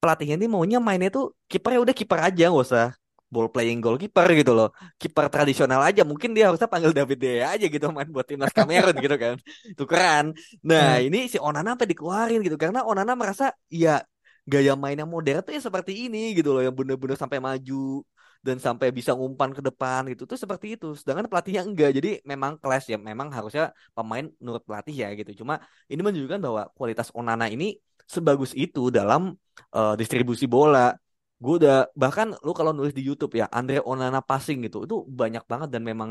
pelatihnya 0.00 0.34
ini 0.40 0.46
maunya 0.54 0.78
mainnya 0.86 1.10
tuh 1.16 1.24
kipernya 1.50 1.80
udah 1.84 1.94
kiper 2.00 2.20
aja 2.28 2.42
nggak 2.50 2.64
usah 2.68 2.86
ball 3.32 3.50
playing 3.50 3.82
goalkeeper 3.82 4.26
gitu 4.38 4.52
loh. 4.54 4.68
Kiper 5.00 5.26
tradisional 5.32 5.82
aja 5.82 6.02
mungkin 6.06 6.30
dia 6.32 6.48
harusnya 6.48 6.70
panggil 6.70 6.92
David 6.94 7.18
De 7.18 7.26
Gea 7.26 7.46
aja 7.58 7.66
gitu 7.66 7.84
main 7.90 8.08
buat 8.08 8.26
timnas 8.26 8.54
Kamerun 8.54 8.96
gitu 9.02 9.16
kan. 9.18 9.34
Tukeran. 9.78 10.24
Nah 10.62 10.98
hmm. 10.98 11.06
ini 11.10 11.18
si 11.32 11.38
Onana 11.42 11.74
apa 11.74 11.84
dikeluarin 11.84 12.40
gitu 12.46 12.56
karena 12.56 12.86
Onana 12.86 13.12
merasa 13.18 13.52
ya 13.66 14.02
gaya 14.46 14.78
mainnya 14.78 15.04
modern 15.04 15.42
tuh 15.42 15.52
ya 15.58 15.60
seperti 15.60 16.06
ini 16.06 16.30
gitu 16.38 16.54
loh 16.54 16.62
yang 16.62 16.74
bener-bener 16.78 17.18
sampai 17.18 17.42
maju 17.42 18.06
dan 18.46 18.62
sampai 18.62 18.94
bisa 18.94 19.10
ngumpan 19.10 19.50
ke 19.50 19.58
depan 19.58 20.06
gitu 20.14 20.22
tuh 20.30 20.38
seperti 20.38 20.78
itu. 20.78 20.94
Sedangkan 20.94 21.26
pelatihnya 21.26 21.66
enggak 21.66 21.90
jadi 21.98 22.10
memang 22.22 22.62
kelas 22.62 22.86
ya 22.86 22.96
memang 22.96 23.28
harusnya 23.34 23.74
pemain 23.90 24.30
menurut 24.38 24.62
pelatih 24.62 24.94
ya 24.94 25.08
gitu. 25.18 25.42
Cuma 25.42 25.58
ini 25.90 25.98
menunjukkan 25.98 26.38
bahwa 26.38 26.62
kualitas 26.78 27.10
Onana 27.10 27.50
ini 27.50 27.74
sebagus 28.06 28.54
itu 28.54 28.94
dalam 28.94 29.34
uh, 29.74 29.94
distribusi 29.98 30.46
bola 30.46 30.94
gue 31.42 31.54
udah 31.60 31.74
bahkan 32.02 32.26
lu 32.46 32.52
kalau 32.58 32.72
nulis 32.76 32.94
di 32.98 33.02
YouTube 33.08 33.32
ya 33.40 33.44
Andre 33.58 33.76
Onana 33.90 34.20
passing 34.28 34.58
gitu 34.64 34.76
itu 34.86 34.96
banyak 35.20 35.44
banget 35.50 35.68
dan 35.74 35.82
memang 35.90 36.10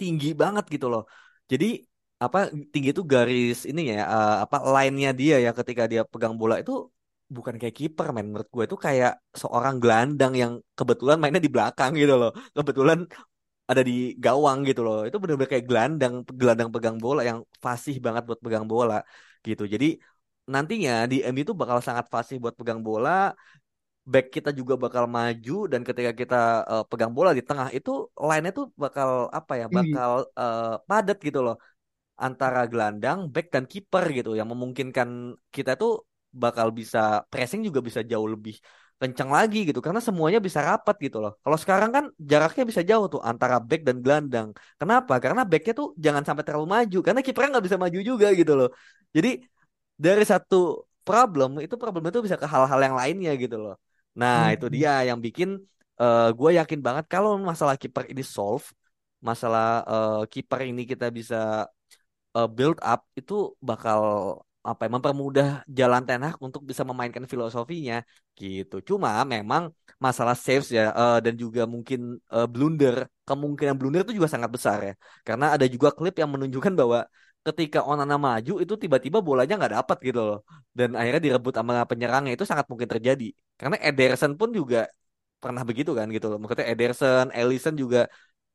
tinggi 0.00 0.28
banget 0.42 0.64
gitu 0.74 0.86
loh. 0.92 1.02
Jadi 1.52 1.66
apa 2.24 2.38
tinggi 2.72 2.88
itu 2.94 3.02
garis 3.12 3.56
ini 3.70 3.80
ya 3.90 3.96
uh, 4.14 4.34
apa 4.44 4.56
line-nya 4.74 5.10
dia 5.20 5.34
ya 5.44 5.50
ketika 5.58 5.82
dia 5.90 6.00
pegang 6.12 6.34
bola 6.40 6.54
itu 6.62 6.72
bukan 7.36 7.54
kayak 7.60 7.74
kiper 7.78 8.06
men. 8.14 8.26
Menurut 8.30 8.48
gue 8.54 8.64
itu 8.68 8.76
kayak 8.86 9.10
seorang 9.40 9.74
gelandang 9.82 10.32
yang 10.42 10.52
kebetulan 10.78 11.16
mainnya 11.20 11.42
di 11.46 11.52
belakang 11.54 11.90
gitu 12.00 12.14
loh. 12.20 12.30
Kebetulan 12.56 12.98
ada 13.70 13.82
di 13.88 13.92
gawang 14.24 14.58
gitu 14.68 14.80
loh. 14.86 14.96
Itu 15.08 15.16
benar-benar 15.22 15.50
kayak 15.54 15.66
gelandang 15.70 16.14
gelandang 16.40 16.70
pegang 16.74 16.96
bola 17.04 17.20
yang 17.28 17.38
fasih 17.64 17.96
banget 18.04 18.22
buat 18.28 18.40
pegang 18.44 18.66
bola 18.72 18.94
gitu. 19.46 19.62
Jadi 19.74 19.86
nantinya 20.52 20.92
di 21.10 21.16
MU 21.22 21.42
itu 21.46 21.54
bakal 21.60 21.78
sangat 21.86 22.06
fasih 22.14 22.36
buat 22.42 22.54
pegang 22.58 22.80
bola 22.88 23.10
back 24.02 24.34
kita 24.34 24.50
juga 24.50 24.74
bakal 24.74 25.04
maju 25.06 25.52
dan 25.70 25.80
ketika 25.86 26.10
kita 26.10 26.36
uh, 26.66 26.84
pegang 26.90 27.14
bola 27.14 27.30
di 27.30 27.42
tengah 27.42 27.70
itu 27.70 28.10
line-nya 28.18 28.50
tuh 28.50 28.66
bakal 28.74 29.30
apa 29.30 29.52
ya 29.60 29.66
bakal 29.70 30.10
uh, 30.34 30.82
padat 30.88 31.18
gitu 31.22 31.38
loh 31.46 31.56
antara 32.18 32.66
gelandang 32.66 33.30
back 33.30 33.46
dan 33.54 33.64
kiper 33.66 34.04
gitu 34.10 34.34
yang 34.38 34.50
memungkinkan 34.50 35.38
kita 35.54 35.78
tuh 35.78 36.02
bakal 36.34 36.74
bisa 36.74 37.22
pressing 37.30 37.60
juga 37.62 37.78
bisa 37.78 38.00
jauh 38.02 38.26
lebih 38.26 38.58
kencang 39.02 39.30
lagi 39.34 39.66
gitu 39.66 39.82
karena 39.82 39.98
semuanya 39.98 40.38
bisa 40.38 40.62
rapat 40.62 40.94
gitu 41.02 41.18
loh. 41.18 41.34
Kalau 41.42 41.58
sekarang 41.58 41.90
kan 41.90 42.04
jaraknya 42.30 42.62
bisa 42.70 42.82
jauh 42.90 43.06
tuh 43.10 43.18
antara 43.30 43.58
back 43.58 43.82
dan 43.82 43.98
gelandang. 43.98 44.48
Kenapa? 44.78 45.18
Karena 45.18 45.42
backnya 45.42 45.74
tuh 45.80 45.88
jangan 45.98 46.22
sampai 46.22 46.46
terlalu 46.46 46.66
maju 46.70 46.98
karena 47.06 47.20
kipernya 47.26 47.48
nggak 47.58 47.66
bisa 47.66 47.78
maju 47.82 47.98
juga 47.98 48.26
gitu 48.40 48.52
loh. 48.54 48.68
Jadi 49.10 49.42
dari 49.98 50.22
satu 50.22 50.86
problem 51.02 51.58
itu 51.66 51.74
problem 51.74 52.02
itu 52.06 52.18
bisa 52.22 52.38
ke 52.38 52.46
hal-hal 52.46 52.80
yang 52.86 52.94
lainnya 52.94 53.32
gitu 53.34 53.56
loh. 53.58 53.74
Nah 54.20 54.36
hmm. 54.48 54.54
itu 54.54 54.66
dia 54.76 54.90
yang 55.08 55.18
bikin 55.26 55.48
uh, 56.00 56.04
eh, 56.04 56.28
gue 56.38 56.50
yakin 56.58 56.80
banget 56.86 57.04
kalau 57.12 57.30
masalah 57.50 57.74
kiper 57.80 58.04
ini 58.12 58.22
solve, 58.24 58.66
masalah 59.28 59.66
uh, 59.92 60.22
kiper 60.32 60.60
ini 60.70 60.82
kita 60.90 61.06
bisa 61.18 61.36
uh, 62.36 62.48
build 62.56 62.78
up 62.82 63.00
itu 63.18 63.34
bakal 63.68 64.00
apa 64.62 64.86
ya, 64.86 64.90
mempermudah 64.94 65.48
jalan 65.66 66.02
Ten 66.06 66.22
untuk 66.38 66.62
bisa 66.62 66.82
memainkan 66.86 67.26
filosofinya 67.26 67.94
gitu. 68.38 68.78
Cuma 68.88 69.10
memang 69.26 69.62
masalah 69.98 70.38
saves 70.38 70.70
ya 70.70 70.94
uh, 70.94 71.18
dan 71.24 71.34
juga 71.34 71.66
mungkin 71.66 72.00
uh, 72.30 72.46
blunder, 72.46 73.10
kemungkinan 73.26 73.74
blunder 73.78 74.00
itu 74.06 74.14
juga 74.18 74.30
sangat 74.30 74.50
besar 74.54 74.78
ya. 74.88 74.94
Karena 75.26 75.44
ada 75.54 75.66
juga 75.66 75.88
klip 75.90 76.14
yang 76.14 76.30
menunjukkan 76.30 76.72
bahwa 76.78 76.98
ketika 77.46 77.78
Onana 77.90 78.16
maju 78.26 78.52
itu 78.62 78.74
tiba-tiba 78.82 79.18
bolanya 79.28 79.54
nggak 79.58 79.72
dapat 79.78 79.98
gitu 80.08 80.20
loh. 80.28 80.38
Dan 80.78 80.88
akhirnya 80.98 81.20
direbut 81.26 81.52
sama 81.58 81.74
penyerangnya 81.90 82.32
itu 82.36 82.44
sangat 82.50 82.66
mungkin 82.70 82.88
terjadi. 82.92 83.24
Karena 83.58 83.76
Ederson 83.88 84.32
pun 84.40 84.48
juga 84.58 84.78
pernah 85.42 85.62
begitu 85.68 85.90
kan 85.98 86.06
gitu 86.14 86.26
loh. 86.30 86.38
Maksudnya 86.40 86.66
Ederson, 86.72 87.26
Ellison 87.34 87.74
juga 87.82 87.98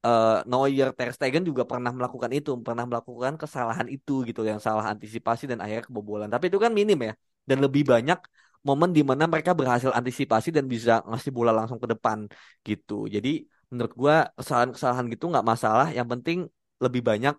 uh, 0.07 0.43
Neuer, 0.49 0.87
Ter 0.97 1.09
Stegen 1.15 1.43
juga 1.49 1.63
pernah 1.71 1.91
melakukan 1.97 2.31
itu, 2.37 2.49
pernah 2.67 2.85
melakukan 2.89 3.33
kesalahan 3.41 3.87
itu 3.95 4.23
gitu 4.27 4.41
yang 4.49 4.59
salah 4.63 4.85
antisipasi 4.93 5.43
dan 5.51 5.59
akhirnya 5.63 5.83
kebobolan. 5.89 6.29
Tapi 6.33 6.45
itu 6.49 6.59
kan 6.63 6.71
minim 6.71 6.99
ya. 7.07 7.13
Dan 7.47 7.57
lebih 7.65 7.83
banyak 7.91 8.19
momen 8.67 8.89
di 8.97 9.01
mana 9.09 9.23
mereka 9.31 9.51
berhasil 9.59 9.91
antisipasi 9.99 10.49
dan 10.55 10.65
bisa 10.73 11.03
ngasih 11.07 11.31
bola 11.37 11.51
langsung 11.55 11.79
ke 11.83 11.87
depan 11.93 12.27
gitu. 12.67 13.07
Jadi 13.15 13.29
menurut 13.71 13.93
gua 14.01 14.15
kesalahan-kesalahan 14.39 15.05
gitu 15.13 15.23
nggak 15.31 15.45
masalah. 15.51 15.87
Yang 15.97 16.07
penting 16.13 16.37
lebih 16.83 17.01
banyak 17.09 17.35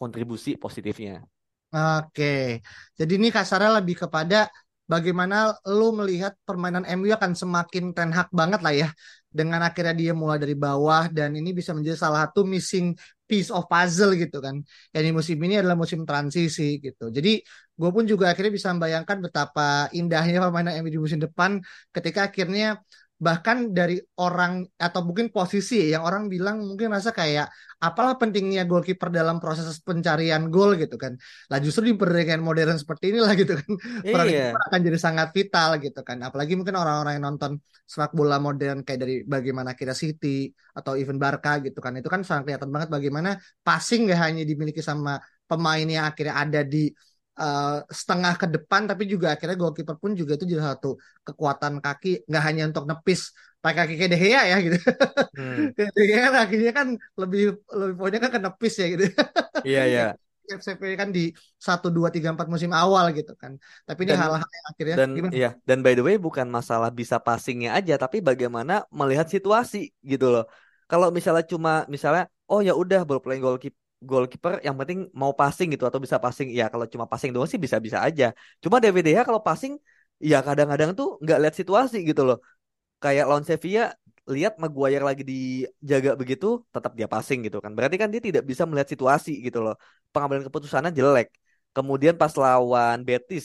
kontribusi 0.00 0.56
positifnya. 0.56 1.20
Oke, 1.68 2.64
jadi 2.96 3.12
ini 3.20 3.28
kasarnya 3.28 3.76
lebih 3.76 4.08
kepada 4.08 4.48
bagaimana 4.88 5.52
lu 5.68 5.92
melihat 5.92 6.32
permainan 6.48 6.88
MU 6.88 7.12
akan 7.12 7.36
semakin 7.36 7.92
Ten 7.92 8.08
Hag 8.16 8.32
banget 8.32 8.60
lah 8.64 8.72
ya 8.72 8.88
dengan 9.28 9.60
akhirnya 9.60 9.92
dia 9.92 10.12
mulai 10.16 10.40
dari 10.40 10.56
bawah 10.56 11.12
dan 11.12 11.36
ini 11.36 11.52
bisa 11.52 11.76
menjadi 11.76 12.00
salah 12.00 12.24
satu 12.24 12.48
missing 12.48 12.96
piece 13.28 13.52
of 13.52 13.68
puzzle 13.68 14.16
gitu 14.16 14.40
kan. 14.40 14.64
Yang 14.96 15.02
di 15.04 15.12
musim 15.12 15.36
ini 15.44 15.54
adalah 15.60 15.76
musim 15.76 16.08
transisi 16.08 16.80
gitu. 16.80 17.12
Jadi 17.12 17.44
gue 17.78 17.90
pun 17.92 18.04
juga 18.08 18.32
akhirnya 18.32 18.52
bisa 18.56 18.72
membayangkan 18.72 19.16
betapa 19.28 19.92
indahnya 19.92 20.40
permainan 20.48 20.80
MU 20.80 20.90
di 20.96 21.00
musim 21.04 21.20
depan 21.20 21.60
ketika 21.92 22.32
akhirnya 22.32 22.80
bahkan 23.18 23.74
dari 23.74 23.98
orang 24.22 24.62
atau 24.78 25.02
mungkin 25.02 25.34
posisi 25.34 25.90
yang 25.90 26.06
orang 26.06 26.30
bilang 26.30 26.62
mungkin 26.62 26.94
rasa 26.94 27.10
kayak 27.10 27.50
apalah 27.82 28.14
pentingnya 28.14 28.62
goalkeeper 28.62 29.10
dalam 29.10 29.42
proses 29.42 29.66
pencarian 29.82 30.46
gol 30.54 30.78
gitu 30.78 30.94
kan. 30.94 31.18
Lah 31.50 31.58
justru 31.58 31.90
di 31.90 31.94
pertandingan 31.98 32.38
modern 32.38 32.78
seperti 32.78 33.10
inilah 33.10 33.34
gitu 33.42 33.58
kan. 33.58 33.70
Peran 34.06 34.26
iya. 34.30 34.54
akan 34.54 34.80
jadi 34.86 34.98
sangat 34.98 35.28
vital 35.34 35.82
gitu 35.82 36.00
kan. 36.06 36.22
Apalagi 36.22 36.54
mungkin 36.54 36.78
orang-orang 36.78 37.18
yang 37.18 37.26
nonton 37.34 37.58
sepak 37.86 38.14
bola 38.14 38.38
modern 38.38 38.86
kayak 38.86 39.00
dari 39.02 39.14
bagaimana 39.26 39.74
kita 39.74 39.98
City 39.98 40.54
atau 40.78 40.94
even 40.94 41.18
Barca 41.18 41.58
gitu 41.58 41.82
kan. 41.82 41.98
Itu 41.98 42.06
kan 42.06 42.22
sangat 42.22 42.46
kelihatan 42.46 42.70
banget 42.70 42.88
bagaimana 42.90 43.34
passing 43.66 44.06
gak 44.06 44.30
hanya 44.30 44.46
dimiliki 44.46 44.78
sama 44.78 45.18
pemain 45.48 45.86
yang 45.86 46.06
akhirnya 46.06 46.34
ada 46.38 46.60
di 46.62 46.92
uh, 47.38 47.86
setengah 47.86 48.34
ke 48.34 48.46
depan 48.50 48.90
tapi 48.90 49.06
juga 49.06 49.38
akhirnya 49.38 49.56
goalkeeper 49.56 49.96
pun 49.96 50.12
juga 50.18 50.34
itu 50.34 50.44
jadi 50.44 50.74
satu 50.74 50.98
kekuatan 51.22 51.78
kaki 51.78 52.26
nggak 52.26 52.42
hanya 52.44 52.62
untuk 52.68 52.84
nepis 52.90 53.32
pakai 53.58 53.86
kaki 53.86 53.94
kayak 53.98 54.10
De 54.14 54.18
Gea 54.18 54.42
ya 54.54 54.56
gitu. 54.62 54.78
Hmm. 55.34 55.74
Kan 55.78 56.32
kakinya 56.34 56.72
kan 56.74 56.88
lebih 57.18 57.58
lebih 57.74 57.94
poinnya 57.98 58.20
kan 58.22 58.30
ke 58.30 58.40
nepis 58.42 58.74
ya 58.78 58.86
gitu. 58.94 59.04
Iya 59.66 59.82
iya. 59.86 60.06
FCP 60.48 60.96
kan 60.96 61.12
di 61.12 61.28
satu 61.60 61.92
dua 61.92 62.08
tiga 62.08 62.32
empat 62.32 62.48
musim 62.48 62.72
awal 62.72 63.12
gitu 63.12 63.36
kan. 63.36 63.60
Tapi 63.84 64.08
ini 64.08 64.16
hal-hal 64.16 64.40
yang 64.40 64.66
akhirnya 64.72 64.94
dan 64.96 65.08
gimana? 65.12 65.32
iya 65.36 65.50
dan 65.68 65.84
by 65.84 65.92
the 65.92 66.00
way 66.00 66.16
bukan 66.16 66.48
masalah 66.48 66.88
bisa 66.88 67.20
passingnya 67.20 67.76
aja 67.76 68.00
tapi 68.00 68.24
bagaimana 68.24 68.88
melihat 68.88 69.28
situasi 69.28 69.92
gitu 70.00 70.32
loh. 70.32 70.48
Kalau 70.88 71.12
misalnya 71.12 71.44
cuma 71.44 71.84
misalnya 71.92 72.32
oh 72.48 72.64
ya 72.64 72.72
udah 72.72 73.04
ball 73.04 73.20
playing 73.20 73.44
goalkeeper 73.44 73.76
goalkeeper 73.98 74.62
yang 74.66 74.76
penting 74.78 75.10
mau 75.20 75.32
passing 75.34 75.68
gitu 75.74 75.84
atau 75.88 76.00
bisa 76.04 76.18
passing. 76.22 76.48
Ya 76.54 76.70
kalau 76.72 76.86
cuma 76.86 77.06
passing 77.10 77.30
doang 77.34 77.48
sih 77.50 77.60
bisa-bisa 77.60 77.98
aja. 78.06 78.24
Cuma 78.62 78.76
DVD 78.82 79.08
ya 79.18 79.22
kalau 79.28 79.40
passing 79.42 79.72
ya 80.22 80.36
kadang-kadang 80.46 80.90
tuh 80.98 81.18
nggak 81.22 81.38
lihat 81.42 81.54
situasi 81.60 81.96
gitu 82.08 82.22
loh. 82.28 82.38
Kayak 83.02 83.24
lawan 83.30 83.46
Sevilla 83.48 83.94
lihat 84.28 84.52
Maguire 84.62 85.04
lagi 85.08 85.22
dijaga 85.32 86.10
begitu 86.20 86.46
tetap 86.74 86.92
dia 86.98 87.08
passing 87.14 87.38
gitu 87.46 87.58
kan. 87.64 87.72
Berarti 87.76 87.96
kan 88.02 88.08
dia 88.12 88.22
tidak 88.28 88.42
bisa 88.50 88.62
melihat 88.68 88.88
situasi 88.94 89.30
gitu 89.46 89.58
loh. 89.64 89.74
Pengambilan 90.12 90.44
keputusannya 90.48 90.90
jelek. 90.98 91.28
Kemudian 91.76 92.14
pas 92.20 92.32
lawan 92.42 92.98
Betis 93.08 93.44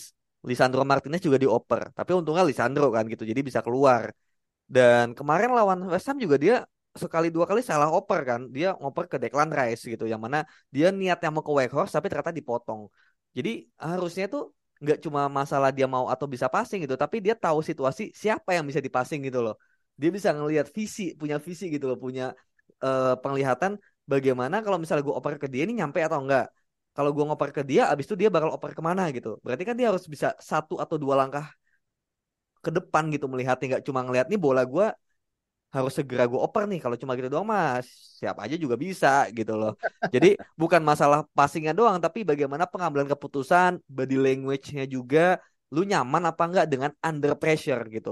Lisandro 0.49 0.81
Martinez 0.83 1.21
juga 1.23 1.37
dioper. 1.43 1.81
Tapi 1.97 2.11
untungnya 2.17 2.43
Lisandro 2.49 2.91
kan 2.95 3.03
gitu 3.11 3.23
jadi 3.31 3.41
bisa 3.41 3.61
keluar. 3.65 4.11
Dan 4.75 5.13
kemarin 5.17 5.49
lawan 5.53 5.79
West 5.91 6.07
Ham 6.09 6.17
juga 6.17 6.35
dia 6.39 6.55
sekali 6.93 7.27
dua 7.33 7.45
kali 7.49 7.61
salah 7.65 7.89
oper 7.89 8.19
kan. 8.29 8.41
Dia 8.55 8.77
ngoper 8.77 9.05
ke 9.11 9.17
Declan 9.21 9.49
Rice 9.49 9.83
gitu 9.89 10.05
yang 10.05 10.21
mana 10.21 10.45
dia 10.69 10.93
niatnya 10.93 11.29
mau 11.33 11.43
ke 11.45 11.51
Weghorst 11.51 11.91
tapi 11.95 12.07
ternyata 12.09 12.33
dipotong. 12.33 12.89
Jadi 13.37 13.65
harusnya 13.81 14.25
tuh 14.29 14.53
nggak 14.83 14.99
cuma 15.05 15.31
masalah 15.31 15.69
dia 15.71 15.87
mau 15.87 16.05
atau 16.11 16.27
bisa 16.27 16.47
passing 16.51 16.83
gitu 16.83 16.99
tapi 16.99 17.23
dia 17.23 17.33
tahu 17.33 17.63
situasi 17.63 18.11
siapa 18.11 18.51
yang 18.57 18.65
bisa 18.69 18.81
dipassing 18.83 19.19
gitu 19.25 19.39
loh. 19.45 19.55
Dia 19.97 20.09
bisa 20.13 20.29
ngelihat 20.33 20.67
visi 20.69 21.13
punya 21.17 21.37
visi 21.41 21.65
gitu 21.73 21.85
loh 21.89 21.97
punya 21.97 22.33
uh, 22.85 23.13
penglihatan 23.23 23.77
bagaimana 24.05 24.59
kalau 24.65 24.77
misalnya 24.81 25.03
gue 25.07 25.15
oper 25.15 25.33
ke 25.41 25.47
dia 25.49 25.63
ini 25.65 25.73
nyampe 25.81 25.99
atau 26.03 26.19
enggak 26.21 26.45
kalau 26.93 27.09
gue 27.09 27.23
ngoper 27.25 27.49
ke 27.57 27.61
dia 27.65 27.89
abis 27.89 28.05
itu 28.05 28.15
dia 28.21 28.29
bakal 28.29 28.53
oper 28.53 28.71
ke 28.77 28.81
mana 28.85 29.09
gitu. 29.09 29.41
Berarti 29.41 29.63
kan 29.65 29.75
dia 29.79 29.89
harus 29.89 30.05
bisa 30.05 30.37
satu 30.37 30.77
atau 30.77 30.95
dua 31.01 31.17
langkah 31.17 31.45
ke 32.63 32.71
depan 32.71 33.03
gitu 33.11 33.25
melihatnya 33.27 33.65
nggak 33.75 33.83
cuma 33.87 33.99
ngelihat 34.05 34.27
nih 34.31 34.39
bola 34.39 34.63
gue 34.63 34.87
harus 35.73 35.91
segera 35.97 36.23
gue 36.31 36.39
oper 36.45 36.63
nih 36.69 36.79
kalau 36.83 36.95
cuma 37.01 37.11
gitu 37.17 37.29
doang 37.33 37.47
mas 37.53 37.87
siapa 38.21 38.39
aja 38.45 38.55
juga 38.63 38.75
bisa 38.85 39.07
gitu 39.37 39.53
loh. 39.59 39.71
Jadi 40.13 40.27
bukan 40.61 40.81
masalah 40.89 41.19
passingnya 41.37 41.73
doang 41.79 41.97
tapi 42.05 42.19
bagaimana 42.29 42.65
pengambilan 42.71 43.09
keputusan 43.11 43.71
body 43.89 44.15
language-nya 44.25 44.83
juga 44.95 45.19
lu 45.73 45.81
nyaman 45.89 46.21
apa 46.29 46.41
enggak 46.47 46.65
dengan 46.71 46.91
under 47.07 47.33
pressure 47.41 47.81
gitu. 47.95 48.09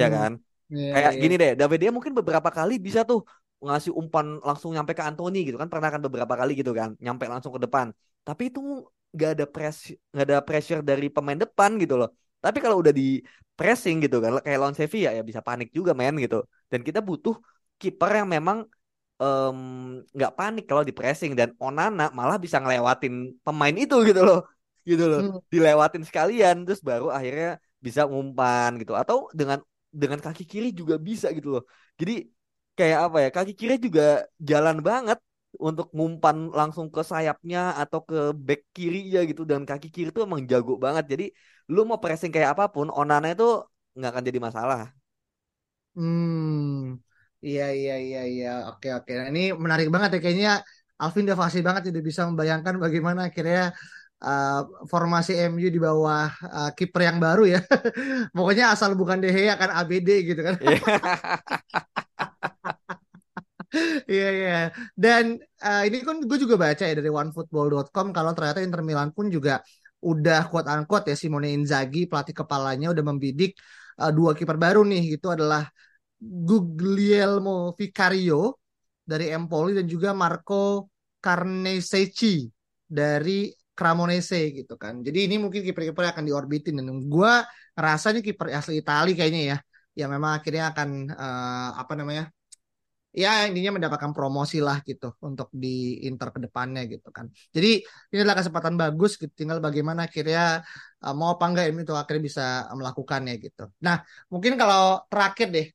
Ya 0.00 0.06
Hmm. 0.06 0.14
kan? 0.14 0.32
Iya, 0.70 0.92
kayak 0.92 1.12
iya. 1.12 1.22
gini 1.22 1.34
deh 1.42 1.52
David 1.60 1.78
dia 1.82 1.90
mungkin 1.96 2.14
beberapa 2.18 2.50
kali 2.58 2.74
bisa 2.86 3.00
tuh 3.10 3.20
ngasih 3.64 3.92
umpan 4.00 4.26
langsung 4.48 4.70
nyampe 4.76 4.92
ke 4.98 5.02
Anthony 5.08 5.38
gitu 5.48 5.56
kan 5.60 5.68
pernah 5.72 5.88
kan 5.92 6.00
beberapa 6.06 6.34
kali 6.40 6.52
gitu 6.60 6.72
kan 6.76 6.90
nyampe 7.04 7.24
langsung 7.32 7.52
ke 7.56 7.60
depan. 7.64 7.86
Tapi 8.26 8.42
itu 8.52 8.60
nggak 9.14 9.30
ada 9.38 9.44
press 9.54 9.76
nggak 10.12 10.24
ada 10.28 10.38
pressure 10.48 10.80
dari 10.82 11.06
pemain 11.14 11.38
depan 11.38 11.70
gitu 11.82 11.94
loh 12.00 12.08
tapi 12.44 12.58
kalau 12.64 12.76
udah 12.82 12.92
di 13.00 13.02
pressing 13.58 13.96
gitu 14.04 14.16
kan 14.24 14.30
kayak 14.44 14.58
lawan 14.60 14.76
Sevilla 14.78 15.10
ya 15.16 15.22
bisa 15.30 15.40
panik 15.48 15.68
juga 15.78 15.92
men 16.00 16.14
gitu. 16.24 16.36
Dan 16.70 16.80
kita 16.88 17.00
butuh 17.08 17.34
kiper 17.80 18.10
yang 18.18 18.28
memang 18.36 18.58
em, 19.22 19.58
nggak 20.16 20.32
panik 20.38 20.64
kalau 20.70 20.82
di 20.88 20.92
pressing. 20.98 21.32
Dan 21.38 21.48
Onana 21.64 22.02
malah 22.18 22.36
bisa 22.44 22.56
ngelewatin 22.62 23.14
pemain 23.46 23.76
itu 23.84 23.96
gitu 24.08 24.20
loh 24.28 24.40
gitu 24.90 25.04
loh. 25.10 25.20
Hmm. 25.24 25.40
dilewatin 25.52 26.04
sekalian 26.08 26.56
terus 26.68 26.80
baru 26.88 27.06
akhirnya 27.18 27.48
bisa 27.86 28.00
ngumpan 28.10 28.70
gitu. 28.80 28.92
Atau 29.02 29.16
dengan 29.38 29.58
dengan 30.00 30.18
kaki 30.18 30.44
kiri 30.50 30.68
juga 30.80 30.94
bisa 31.08 31.26
gitu 31.36 31.48
loh. 31.54 31.62
Jadi 32.00 32.12
kayak 32.78 32.98
apa 33.06 33.16
ya 33.24 33.28
kaki 33.36 33.52
kiri 33.60 33.74
juga 33.86 34.02
jalan 34.50 34.76
banget 34.88 35.18
untuk 35.68 35.86
ngumpan 35.96 36.36
langsung 36.58 36.86
ke 36.94 37.00
sayapnya 37.12 37.58
atau 37.82 38.00
ke 38.08 38.16
back 38.46 38.60
kirinya 38.76 39.18
gitu 39.30 39.42
dan 39.50 39.60
kaki 39.68 39.86
kiri 39.94 40.08
itu 40.12 40.20
emang 40.26 40.42
jago 40.50 40.72
banget 40.84 41.04
jadi 41.12 41.24
lu 41.72 41.80
mau 41.88 41.98
pressing 42.02 42.30
kayak 42.34 42.50
apa 42.54 42.64
pun 42.74 42.86
Onana 42.98 43.26
itu 43.34 43.44
nggak 43.96 44.10
akan 44.12 44.24
jadi 44.28 44.40
masalah 44.46 44.80
Hmm, 45.94 46.98
iya 47.46 47.62
iya 47.78 47.92
iya 48.06 48.18
iya. 48.32 48.46
Oke 48.68 48.86
oke. 48.96 49.10
Nah, 49.18 49.26
ini 49.32 49.40
menarik 49.64 49.86
banget 49.94 50.08
ya 50.14 50.18
kayaknya 50.24 50.50
Alvin 51.00 51.24
udah 51.26 51.38
fasih 51.42 51.62
banget 51.66 51.82
udah 51.90 52.02
bisa 52.08 52.22
membayangkan 52.28 52.74
bagaimana 52.84 53.20
akhirnya 53.28 53.60
uh, 54.26 54.52
formasi 54.92 55.30
MU 55.50 55.68
di 55.76 55.80
bawah 55.86 56.24
uh, 56.56 56.68
kiper 56.76 57.00
yang 57.08 57.18
baru 57.24 57.42
ya. 57.54 57.58
Pokoknya 58.36 58.64
asal 58.74 58.90
bukan 59.00 59.18
De 59.22 59.28
Gea 59.36 59.54
kan 59.62 59.70
ABD 59.78 60.08
gitu 60.28 60.40
kan. 60.46 60.54
Iya 64.12 64.26
iya. 64.38 64.52
Dan 64.94 65.24
uh, 65.64 65.82
ini 65.86 65.96
kan 66.06 66.16
gue 66.22 66.38
juga 66.44 66.56
baca 66.64 66.82
ya 66.88 66.94
dari 66.98 67.10
onefootball.com 67.10 68.06
kalau 68.16 68.30
ternyata 68.36 68.60
Inter 68.62 68.82
Milan 68.86 69.10
pun 69.16 69.26
juga 69.32 69.60
udah 70.04 70.38
quote 70.52 70.68
unquote 70.68 71.06
ya 71.10 71.16
Simone 71.16 71.48
Inzaghi 71.56 72.04
pelatih 72.10 72.36
kepalanya 72.36 72.92
udah 72.92 73.04
membidik 73.10 73.56
uh, 74.00 74.12
dua 74.12 74.36
kiper 74.36 74.60
baru 74.60 74.84
nih 74.84 75.16
itu 75.16 75.26
adalah 75.32 75.64
Guglielmo 76.20 77.72
Vicario 77.76 78.60
dari 79.04 79.28
Empoli 79.32 79.76
dan 79.76 79.86
juga 79.88 80.12
Marco 80.16 80.88
Carnesecchi 81.20 82.48
dari 82.84 83.48
Cremonese 83.74 84.54
gitu 84.54 84.78
kan. 84.78 85.02
Jadi 85.02 85.26
ini 85.26 85.36
mungkin 85.42 85.60
kiper-kiper 85.66 86.14
akan 86.14 86.24
diorbitin 86.28 86.78
dan 86.78 86.88
gue 87.10 87.32
rasanya 87.74 88.20
kiper 88.22 88.54
asli 88.54 88.80
Itali 88.80 89.18
kayaknya 89.18 89.42
ya 89.50 89.58
yang 89.94 90.10
memang 90.14 90.38
akhirnya 90.38 90.74
akan 90.74 90.88
uh, 91.10 91.70
apa 91.78 91.92
namanya 91.98 92.30
ya 93.14 93.46
intinya 93.46 93.78
mendapatkan 93.78 94.10
promosi 94.10 94.58
lah 94.58 94.82
gitu 94.82 95.14
untuk 95.22 95.48
di 95.54 96.02
Inter 96.02 96.34
ke 96.34 96.38
depannya 96.42 96.82
gitu 96.90 97.08
kan. 97.14 97.30
Jadi 97.54 97.78
ini 98.10 98.18
adalah 98.18 98.42
kesempatan 98.42 98.74
bagus 98.74 99.14
gitu. 99.14 99.30
Tinggal 99.30 99.62
bagaimana 99.62 100.10
akhirnya 100.10 100.66
uh, 101.06 101.14
mau 101.14 101.38
apa 101.38 101.44
enggak 101.46 101.66
ini 101.70 101.80
tuh 101.86 101.94
akhirnya 101.94 102.22
bisa 102.26 102.44
melakukannya 102.74 103.34
gitu. 103.38 103.70
Nah, 103.86 104.02
mungkin 104.26 104.58
kalau 104.58 105.06
terakhir 105.06 105.46
deh 105.54 105.66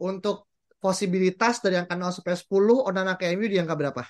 untuk 0.00 0.48
posibilitas 0.80 1.60
dari 1.60 1.76
angka 1.76 1.92
0 1.92 2.08
sampai 2.16 2.34
10 2.40 2.80
Onana 2.88 3.20
ke 3.20 3.28
MU 3.36 3.46
di 3.52 3.60
angka 3.60 3.76
berapa? 3.76 4.02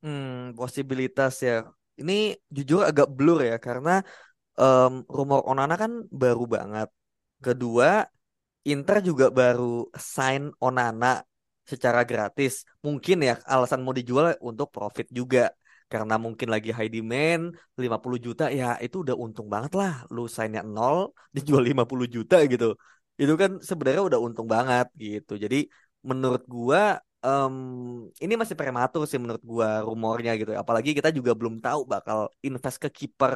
Hmm, 0.00 0.54
posibilitas 0.54 1.42
ya. 1.42 1.66
Ini 1.98 2.38
jujur 2.48 2.86
agak 2.86 3.10
blur 3.12 3.44
ya 3.44 3.58
karena 3.58 4.00
em, 4.56 5.02
rumor 5.10 5.42
Onana 5.50 5.74
kan 5.74 6.06
baru 6.08 6.46
banget. 6.46 6.88
Kedua, 7.42 8.06
Inter 8.64 8.96
juga 9.02 9.26
baru 9.32 9.88
sign 9.96 10.54
Onana 10.62 11.26
secara 11.72 12.00
gratis. 12.10 12.52
Mungkin 12.86 13.16
ya 13.28 13.32
alasan 13.52 13.80
mau 13.84 13.94
dijual 13.98 14.26
untuk 14.48 14.68
profit 14.74 15.06
juga. 15.18 15.40
Karena 15.90 16.14
mungkin 16.24 16.48
lagi 16.54 16.70
high 16.76 16.90
demand 16.94 17.42
50 17.82 18.18
juta 18.26 18.44
ya 18.58 18.78
itu 18.84 18.96
udah 19.04 19.16
untung 19.24 19.46
banget 19.54 19.72
lah. 19.80 19.92
Lu 20.14 20.20
signnya 20.36 20.62
nol 20.74 20.98
dijual 21.36 21.62
50 21.68 22.06
juta 22.16 22.36
gitu. 22.52 22.66
Itu 23.20 23.32
kan 23.42 23.50
sebenarnya 23.68 24.02
udah 24.08 24.20
untung 24.26 24.46
banget 24.54 24.86
gitu. 25.04 25.32
Jadi 25.44 25.56
menurut 26.08 26.42
gua 26.54 26.80
em, 27.26 27.54
ini 28.24 28.34
masih 28.40 28.56
prematur 28.60 29.02
sih 29.10 29.18
menurut 29.22 29.42
gua 29.52 29.68
rumornya 29.88 30.30
gitu. 30.40 30.50
Apalagi 30.62 30.90
kita 30.98 31.08
juga 31.18 31.32
belum 31.38 31.54
tahu 31.64 31.80
bakal 31.92 32.18
invest 32.46 32.78
ke 32.84 32.88
kiper 32.98 33.34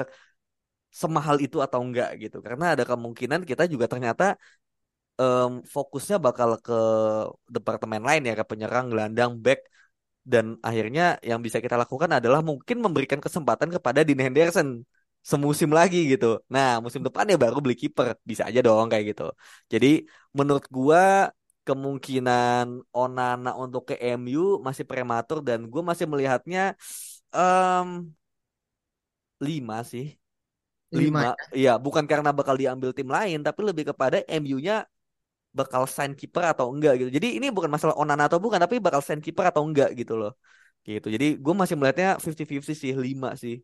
semahal 1.00 1.36
itu 1.44 1.56
atau 1.66 1.80
enggak 1.84 2.08
gitu. 2.22 2.36
Karena 2.46 2.64
ada 2.78 2.84
kemungkinan 2.90 3.40
kita 3.50 3.62
juga 3.72 3.86
ternyata 3.92 4.24
em, 5.20 5.50
fokusnya 5.74 6.16
bakal 6.26 6.50
ke 6.66 6.72
departemen 7.54 8.02
lain 8.08 8.22
ya 8.28 8.32
ke 8.40 8.44
penyerang, 8.50 8.84
gelandang, 8.92 9.30
back 9.44 9.60
dan 10.32 10.44
akhirnya 10.68 11.02
yang 11.20 11.40
bisa 11.44 11.58
kita 11.64 11.76
lakukan 11.82 12.10
adalah 12.18 12.40
mungkin 12.40 12.76
memberikan 12.84 13.20
kesempatan 13.20 13.68
kepada 13.76 14.00
Dean 14.06 14.20
Henderson 14.24 14.68
semusim 15.24 15.70
lagi 15.78 15.98
gitu. 16.12 16.26
Nah, 16.54 16.80
musim 16.84 17.00
depan 17.06 17.24
ya 17.32 17.36
baru 17.40 17.56
beli 17.64 17.76
kiper, 17.82 18.16
bisa 18.30 18.42
aja 18.48 18.60
dong 18.66 18.86
kayak 18.92 19.04
gitu. 19.12 19.22
Jadi 19.72 19.86
menurut 20.36 20.64
gua 20.68 21.32
kemungkinan 21.64 22.64
Onana 22.92 23.50
untuk 23.56 23.82
ke 23.88 23.94
MU 24.00 24.60
masih 24.66 24.84
prematur 24.84 25.40
dan 25.40 25.64
gua 25.72 25.82
masih 25.90 26.06
melihatnya 26.12 26.76
em 27.36 27.88
5 29.40 29.76
sih. 29.84 30.06
5 30.94 31.20
5. 31.20 31.20
ya. 31.26 31.32
Iya, 31.58 31.72
bukan 31.84 32.04
karena 32.10 32.30
bakal 32.30 32.54
diambil 32.54 32.90
tim 32.94 33.08
lain, 33.10 33.38
tapi 33.42 33.60
lebih 33.66 33.84
kepada 33.90 34.22
MU-nya 34.30 34.86
bakal 35.58 35.82
sign 35.96 36.12
kiper 36.20 36.44
atau 36.52 36.66
enggak 36.72 36.92
gitu. 37.00 37.10
Jadi 37.16 37.28
ini 37.38 37.46
bukan 37.56 37.70
masalah 37.74 37.94
Onana 38.00 38.22
atau 38.28 38.38
bukan, 38.44 38.58
tapi 38.64 38.76
bakal 38.86 39.00
sign 39.06 39.20
kiper 39.24 39.44
atau 39.50 39.62
enggak 39.68 39.88
gitu 40.00 40.14
loh. 40.20 40.30
Gitu. 40.88 41.06
Jadi 41.14 41.26
gue 41.44 41.54
masih 41.60 41.74
melihatnya 41.78 42.08
50-50 42.22 42.76
sih, 42.82 42.92
5 43.06 43.28
sih. 43.42 43.54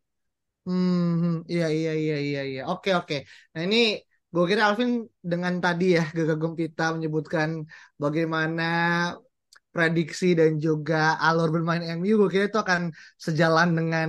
Hmm, 0.66 1.42
iya 1.52 1.64
iya 1.76 1.90
iya 2.02 2.14
iya 2.26 2.40
iya. 2.50 2.60
Oke 2.70 2.88
oke. 2.98 3.14
Nah 3.52 3.60
ini 3.66 3.76
gue 4.32 4.44
kira 4.50 4.62
Alvin 4.68 4.90
dengan 5.30 5.54
tadi 5.64 5.84
ya 5.96 6.00
Gaga 6.16 6.34
Gempita 6.42 6.82
menyebutkan 6.96 7.50
bagaimana 8.02 8.62
prediksi 9.74 10.26
dan 10.40 10.52
juga 10.66 10.96
alur 11.26 11.48
bermain 11.54 11.82
MU, 11.96 12.14
gue 12.20 12.28
kira 12.34 12.44
itu 12.50 12.58
akan 12.64 12.82
sejalan 13.26 13.68
dengan 13.78 14.08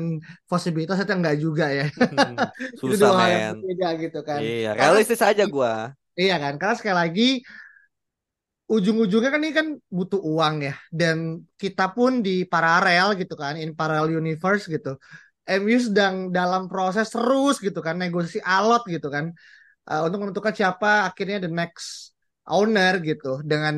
posibilitas 0.50 0.98
itu 1.06 1.14
enggak 1.18 1.38
juga 1.46 1.66
ya. 1.78 1.86
Itu 2.82 2.94
Susah 2.94 2.98
dua 3.02 3.14
hal 3.22 3.30
yang 3.36 3.44
men. 3.48 3.56
berbeda 3.62 3.88
gitu 4.02 4.20
kan. 4.30 4.42
Iya, 4.42 4.70
realistis 4.80 5.22
aja 5.22 5.44
gue. 5.46 5.72
iya 6.22 6.34
kan? 6.44 6.54
Karena 6.60 6.76
sekali 6.80 6.98
lagi 7.04 7.24
ujung-ujungnya 8.74 9.30
kan 9.34 9.42
ini 9.44 9.54
kan 9.60 9.68
butuh 9.98 10.22
uang 10.32 10.56
ya. 10.68 10.74
Dan 11.00 11.18
kita 11.62 11.84
pun 11.96 12.12
di 12.26 12.32
paralel 12.52 13.08
gitu 13.22 13.34
kan, 13.42 13.54
in 13.62 13.72
parallel 13.80 14.10
universe 14.22 14.64
gitu. 14.76 14.90
MU 15.48 15.78
sedang 15.88 16.16
dalam 16.38 16.62
proses 16.72 17.08
terus 17.14 17.56
gitu 17.66 17.80
kan, 17.88 17.96
negosiasi 18.02 18.40
alot 18.54 18.82
gitu 18.94 19.08
kan, 19.16 19.26
uh, 19.90 20.02
untuk 20.08 20.20
menentukan 20.24 20.54
siapa 20.60 21.10
akhirnya 21.10 21.38
the 21.46 21.52
next 21.52 22.14
owner 22.48 22.94
gitu 23.10 23.28
dengan 23.52 23.74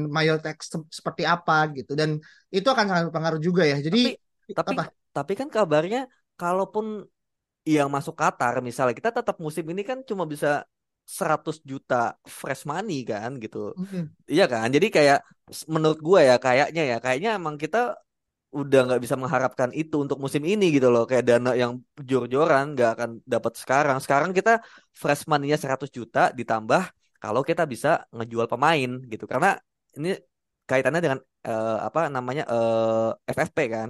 se- 0.61 0.89
seperti 0.91 1.23
apa 1.27 1.53
gitu. 1.77 1.91
Dan 1.99 2.19
itu 2.53 2.67
akan 2.73 2.85
sangat 2.89 3.03
berpengaruh 3.09 3.41
juga 3.47 3.63
ya. 3.71 3.77
Jadi 3.87 3.99
Tapi 3.99 4.09
tapi 4.57 4.73
apa? 4.73 4.83
tapi 5.15 5.33
kan 5.39 5.47
kabarnya 5.55 5.99
kalaupun 6.39 6.85
yang 7.67 7.89
masuk 7.95 8.15
Qatar 8.21 8.59
misalnya 8.67 8.95
kita 8.99 9.11
tetap 9.19 9.37
musim 9.45 9.65
ini 9.71 9.81
kan 9.89 9.99
cuma 10.09 10.23
bisa 10.27 10.67
100 11.05 11.57
juta 11.71 11.95
fresh 12.39 12.63
money 12.71 12.93
kan 13.11 13.31
gitu. 13.43 13.57
Hmm, 13.75 14.05
Iya 14.31 14.43
kan? 14.53 14.67
Jadi 14.75 14.87
kayak 14.95 15.17
menurut 15.73 15.99
gue 16.07 16.19
ya 16.29 16.35
kayaknya 16.45 16.81
ya 16.91 16.95
kayaknya 17.03 17.29
emang 17.39 17.55
kita 17.63 17.77
udah 18.59 18.79
nggak 18.85 19.01
bisa 19.03 19.15
mengharapkan 19.21 19.69
itu 19.79 19.95
untuk 20.03 20.17
musim 20.23 20.43
ini 20.51 20.65
gitu 20.75 20.87
loh. 20.93 21.03
Kayak 21.09 21.23
dana 21.29 21.49
yang 21.61 21.71
jor-joran 22.09 22.63
nggak 22.73 22.89
akan 22.95 23.09
dapat 23.33 23.53
sekarang. 23.61 23.97
Sekarang 24.03 24.31
kita 24.37 24.51
fresh 25.01 25.23
money-nya 25.31 25.57
100 25.63 25.89
juta 25.97 26.19
ditambah 26.39 26.81
kalau 27.23 27.41
kita 27.49 27.63
bisa 27.73 27.89
ngejual 28.15 28.47
pemain 28.51 28.89
gitu. 29.11 29.25
Karena 29.31 29.47
ini 29.97 30.09
kaitannya 30.69 31.01
dengan 31.05 31.19
eh, 31.47 31.75
apa 31.87 31.99
namanya 32.15 32.43
eh, 32.53 33.33
FFP 33.35 33.57
kan 33.75 33.89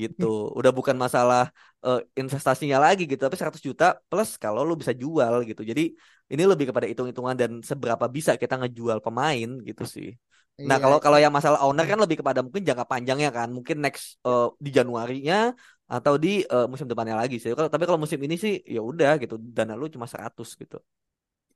gitu. 0.00 0.24
Udah 0.58 0.70
bukan 0.78 0.96
masalah 1.04 1.40
eh, 1.86 1.98
investasinya 2.20 2.76
lagi 2.84 3.02
gitu, 3.10 3.20
tapi 3.26 3.36
100 3.40 3.62
juta 3.68 3.84
plus 4.10 4.30
kalau 4.42 4.60
lu 4.68 4.74
bisa 4.80 4.92
jual 5.02 5.34
gitu. 5.48 5.62
Jadi 5.70 5.82
ini 6.32 6.42
lebih 6.50 6.66
kepada 6.70 6.86
hitung-hitungan 6.90 7.36
dan 7.40 7.50
seberapa 7.70 8.06
bisa 8.16 8.32
kita 8.42 8.54
ngejual 8.60 8.98
pemain 9.04 9.48
gitu 9.68 9.84
sih. 9.94 10.08
Nah, 10.68 10.76
Iya. 10.76 10.82
kalau 10.82 10.98
kalau 11.04 11.18
yang 11.24 11.34
masalah 11.34 11.58
owner 11.66 11.84
kan 11.90 11.98
lebih 12.00 12.16
kepada 12.22 12.40
mungkin 12.46 12.62
jangka 12.68 12.84
panjangnya 12.92 13.28
kan, 13.36 13.48
mungkin 13.56 13.76
next 13.84 14.04
eh, 14.26 14.46
di 14.64 14.70
Januarinya 14.76 15.34
atau 15.94 16.14
di 16.24 16.28
eh, 16.54 16.66
musim 16.70 16.86
depannya 16.90 17.16
lagi 17.20 17.36
sih. 17.42 17.50
Kalau 17.58 17.68
tapi 17.72 17.84
kalau 17.88 18.00
musim 18.04 18.20
ini 18.26 18.34
sih 18.44 18.52
ya 18.74 18.80
udah 18.90 19.10
gitu, 19.22 19.34
dana 19.56 19.72
lu 19.80 19.84
cuma 19.94 20.06
100 20.12 20.48
gitu. 20.60 20.76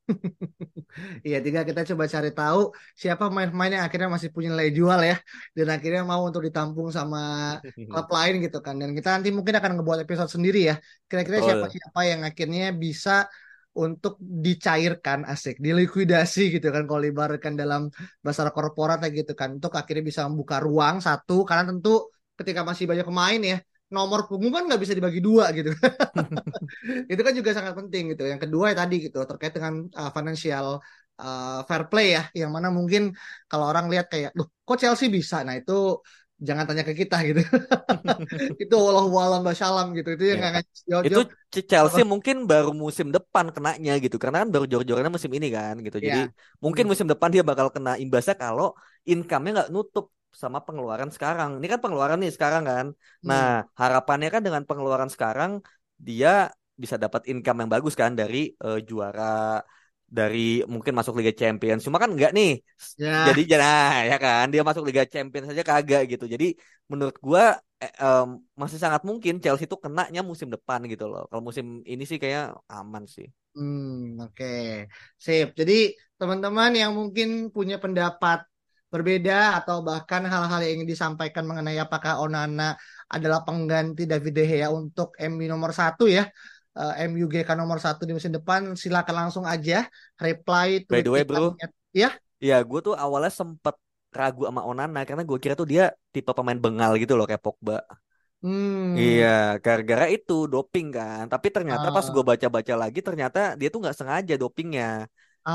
Iya, 1.26 1.36
tinggal 1.44 1.64
kita 1.68 1.80
coba 1.90 2.04
cari 2.14 2.30
tahu 2.38 2.60
siapa 3.02 3.22
pemain-pemain 3.28 3.72
yang 3.76 3.84
akhirnya 3.86 4.08
masih 4.14 4.30
punya 4.34 4.48
nilai 4.52 4.70
jual 4.78 5.00
ya, 5.10 5.14
dan 5.56 5.66
akhirnya 5.74 6.02
mau 6.10 6.20
untuk 6.28 6.42
ditampung 6.46 6.88
sama 6.98 7.18
klub 7.88 8.06
lain 8.16 8.34
gitu 8.44 8.58
kan. 8.66 8.74
Dan 8.80 8.90
kita 8.96 9.08
nanti 9.14 9.28
mungkin 9.36 9.54
akan 9.60 9.70
ngebuat 9.78 9.98
episode 10.04 10.30
sendiri 10.34 10.58
ya. 10.70 10.74
Kira-kira 11.08 11.38
siapa-siapa 11.46 12.00
yang 12.10 12.20
akhirnya 12.28 12.64
bisa 12.82 13.10
untuk 13.84 14.14
dicairkan 14.20 15.22
asik, 15.32 15.62
dilikuidasi 15.64 16.40
gitu 16.54 16.66
kan 16.74 16.82
kalau 16.90 17.04
ibaratkan 17.06 17.54
dalam 17.54 17.82
bahasa 18.24 18.50
korporat 18.56 18.98
kayak 19.02 19.14
gitu 19.22 19.32
kan. 19.40 19.48
Untuk 19.56 19.72
akhirnya 19.80 20.04
bisa 20.10 20.20
membuka 20.26 20.56
ruang 20.66 20.96
satu, 21.06 21.46
karena 21.48 21.64
tentu 21.70 22.10
ketika 22.38 22.60
masih 22.68 22.84
banyak 22.90 23.06
pemain 23.06 23.40
ya, 23.40 23.56
nomor 23.94 24.26
punggung 24.28 24.52
kan 24.56 24.62
nggak 24.68 24.80
bisa 24.82 24.94
dibagi 24.98 25.20
dua 25.22 25.44
gitu. 25.56 25.70
itu 27.12 27.20
kan 27.26 27.32
juga 27.38 27.50
sangat 27.56 27.74
penting 27.78 28.02
gitu. 28.12 28.22
Yang 28.26 28.40
kedua 28.50 28.64
ya 28.74 28.76
tadi 28.82 28.94
gitu 29.06 29.18
terkait 29.30 29.52
dengan 29.56 29.74
uh, 29.94 30.10
financial 30.16 30.66
uh, 31.22 31.60
fair 31.68 31.82
play 31.90 32.08
ya, 32.18 32.22
yang 32.34 32.50
mana 32.50 32.68
mungkin 32.74 33.14
kalau 33.50 33.64
orang 33.70 33.86
lihat 33.92 34.06
kayak, 34.12 34.30
loh 34.38 34.50
kok 34.66 34.78
Chelsea 34.82 35.06
bisa? 35.08 35.46
Nah 35.46 35.54
itu 35.60 36.02
jangan 36.46 36.64
tanya 36.68 36.84
ke 36.88 36.94
kita 37.00 37.16
gitu. 37.28 37.40
itu 38.62 38.74
wallahu 38.84 39.14
alam 39.24 39.40
basalam 39.48 39.86
gitu. 39.96 40.08
Itu 40.16 40.24
yang 40.30 40.38
Ya. 40.38 40.42
nggak 40.42 40.64
Itu 41.06 41.18
Chelsea 41.70 42.02
mungkin 42.12 42.36
baru 42.50 42.70
musim 42.84 43.06
depan 43.16 43.46
kenanya 43.54 43.92
gitu 44.04 44.16
karena 44.22 44.36
kan 44.42 44.48
baru 44.54 44.64
jor-jorannya 44.72 45.12
musim 45.16 45.32
ini 45.38 45.48
kan 45.56 45.74
gitu. 45.86 45.98
Jadi 46.06 46.18
ya. 46.18 46.32
mungkin 46.64 46.84
Hmm. 46.84 46.90
musim 46.90 47.06
depan 47.12 47.28
dia 47.34 47.42
bakal 47.50 47.68
kena 47.74 47.90
imbasnya 48.02 48.34
kalau 48.42 48.66
income-nya 49.10 49.50
nggak 49.56 49.70
nutup 49.74 50.04
sama 50.42 50.58
pengeluaran 50.66 51.10
sekarang. 51.14 51.48
Ini 51.58 51.66
kan 51.72 51.80
pengeluaran 51.84 52.18
nih 52.22 52.32
sekarang 52.36 52.62
kan. 52.70 52.86
Hmm. 53.22 53.30
Nah, 53.30 53.64
harapannya 53.80 54.28
kan 54.34 54.42
dengan 54.46 54.62
pengeluaran 54.68 55.10
sekarang 55.14 55.50
dia 56.08 56.50
bisa 56.82 56.96
dapat 57.04 57.22
income 57.30 57.58
yang 57.66 57.70
bagus 57.74 57.94
kan 57.98 58.12
dari 58.20 58.38
eh, 58.64 58.78
juara 58.88 59.22
dari 60.08 60.64
mungkin 60.72 60.92
masuk 60.98 61.14
Liga 61.20 61.32
Champions. 61.36 61.84
Cuma 61.86 62.00
kan 62.02 62.10
enggak 62.14 62.32
nih. 62.32 62.48
Ya. 62.96 63.28
Jadi 63.28 63.40
nah, 63.60 64.04
ya 64.10 64.16
kan 64.24 64.44
dia 64.52 64.62
masuk 64.64 64.82
Liga 64.88 65.04
Champions 65.04 65.46
saja 65.52 65.62
kagak 65.62 66.02
gitu. 66.12 66.24
Jadi 66.34 66.56
menurut 66.90 67.16
gua 67.20 67.60
eh, 67.84 67.92
em, 68.02 68.28
masih 68.60 68.78
sangat 68.80 69.02
mungkin 69.08 69.38
Chelsea 69.42 69.68
itu 69.68 69.76
kenanya 69.84 70.20
musim 70.24 70.48
depan 70.54 70.80
gitu 70.92 71.04
loh. 71.12 71.28
Kalau 71.30 71.42
musim 71.44 71.66
ini 71.84 72.02
sih 72.08 72.18
kayak 72.22 72.56
aman 72.72 73.04
sih. 73.04 73.28
Hmm, 73.56 74.18
oke. 74.22 74.46
Sip. 75.24 75.46
Jadi 75.60 75.72
teman-teman 76.18 76.70
yang 76.80 76.92
mungkin 76.98 77.50
punya 77.54 77.76
pendapat 77.82 78.38
berbeda 78.92 79.60
atau 79.60 79.84
bahkan 79.84 80.24
hal-hal 80.24 80.58
yang 80.64 80.72
ingin 80.80 80.88
disampaikan 80.94 81.44
mengenai 81.44 81.76
apakah 81.76 82.24
Onana 82.24 82.72
adalah 83.12 83.44
pengganti 83.44 84.08
David 84.08 84.32
De 84.32 84.44
Gea 84.48 84.68
untuk 84.72 85.12
MU 85.20 85.44
nomor 85.44 85.76
satu 85.76 86.08
ya, 86.08 86.24
eh, 86.80 86.92
MUGK 87.10 87.48
nomor 87.60 87.78
satu 87.84 88.02
di 88.08 88.12
musim 88.16 88.32
depan, 88.38 88.60
silakan 88.82 89.14
langsung 89.26 89.44
aja 89.54 89.74
reply 90.24 90.68
By 90.88 91.00
the 91.02 91.10
way, 91.10 91.22
bro. 91.24 91.60
Ya, 92.00 92.08
Ya, 92.48 92.54
gue 92.68 92.80
tuh 92.86 92.94
awalnya 93.04 93.32
sempet 93.40 93.74
ragu 94.18 94.42
sama 94.48 94.62
Onana 94.70 94.98
karena 95.08 95.22
gue 95.28 95.38
kira 95.42 95.54
tuh 95.60 95.68
dia 95.72 95.82
tipe 96.14 96.30
pemain 96.38 96.60
bengal 96.64 96.90
gitu 97.02 97.12
loh 97.18 97.26
kayak 97.28 97.42
Pogba. 97.46 97.74
hmm, 98.42 98.98
Iya, 98.98 99.26
gara-gara 99.64 100.04
itu 100.14 100.32
doping 100.52 100.86
kan. 100.96 101.22
Tapi 101.32 101.46
ternyata 101.54 101.86
pas 101.94 102.06
ah, 102.06 102.14
gue 102.14 102.22
baca-baca 102.30 102.74
lagi 102.82 102.98
ternyata 103.06 103.38
dia 103.58 103.66
tuh 103.72 103.78
nggak 103.82 103.96
sengaja 103.98 104.34
dopingnya. 104.42 104.84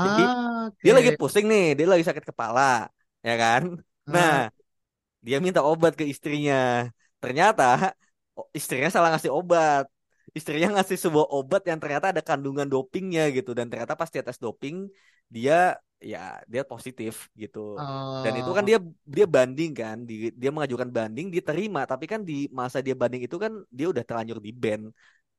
Jadi 0.04 0.20
ah, 0.30 0.70
dia 0.84 0.92
lagi 0.96 1.10
pusing 1.18 1.44
nih, 1.52 1.62
dia 1.76 1.86
lagi 1.92 2.04
sakit 2.08 2.24
kepala, 2.30 2.60
ya 3.26 3.32
kan? 3.42 3.62
Nah, 4.14 4.30
Ah, 4.30 4.44
dia 5.26 5.36
minta 5.44 5.60
obat 5.70 5.92
ke 5.98 6.04
istrinya. 6.12 6.54
Ternyata 7.22 7.62
istrinya 8.58 8.88
salah 8.94 9.08
ngasih 9.12 9.32
obat. 9.38 9.84
Istrinya 10.34 10.68
ngasih 10.74 10.98
sebuah 10.98 11.26
obat 11.30 11.62
yang 11.70 11.78
ternyata 11.82 12.10
ada 12.10 12.22
kandungan 12.28 12.66
dopingnya 12.66 13.30
gitu. 13.36 13.50
Dan 13.58 13.70
ternyata 13.70 13.94
pas 13.94 14.10
dia 14.10 14.22
tes 14.26 14.38
doping, 14.44 14.90
dia 15.30 15.78
ya 16.02 16.42
dia 16.52 16.62
positif 16.66 17.30
gitu. 17.42 17.58
Dan 18.22 18.32
itu 18.40 18.50
kan 18.56 18.64
oh, 18.64 18.68
dia 18.68 18.78
dia 19.14 19.26
banding 19.34 19.70
kan, 19.80 19.96
di, 20.08 20.34
dia 20.34 20.50
mengajukan 20.54 20.90
banding, 20.90 21.26
diterima. 21.34 21.80
Tapi 21.86 22.04
kan 22.12 22.20
di 22.28 22.50
masa 22.50 22.78
dia 22.82 22.94
banding 23.00 23.22
itu 23.26 23.36
kan 23.44 23.52
dia 23.70 23.86
udah 23.92 24.02
terlanjur 24.08 24.38
di 24.42 24.50
ban 24.62 24.82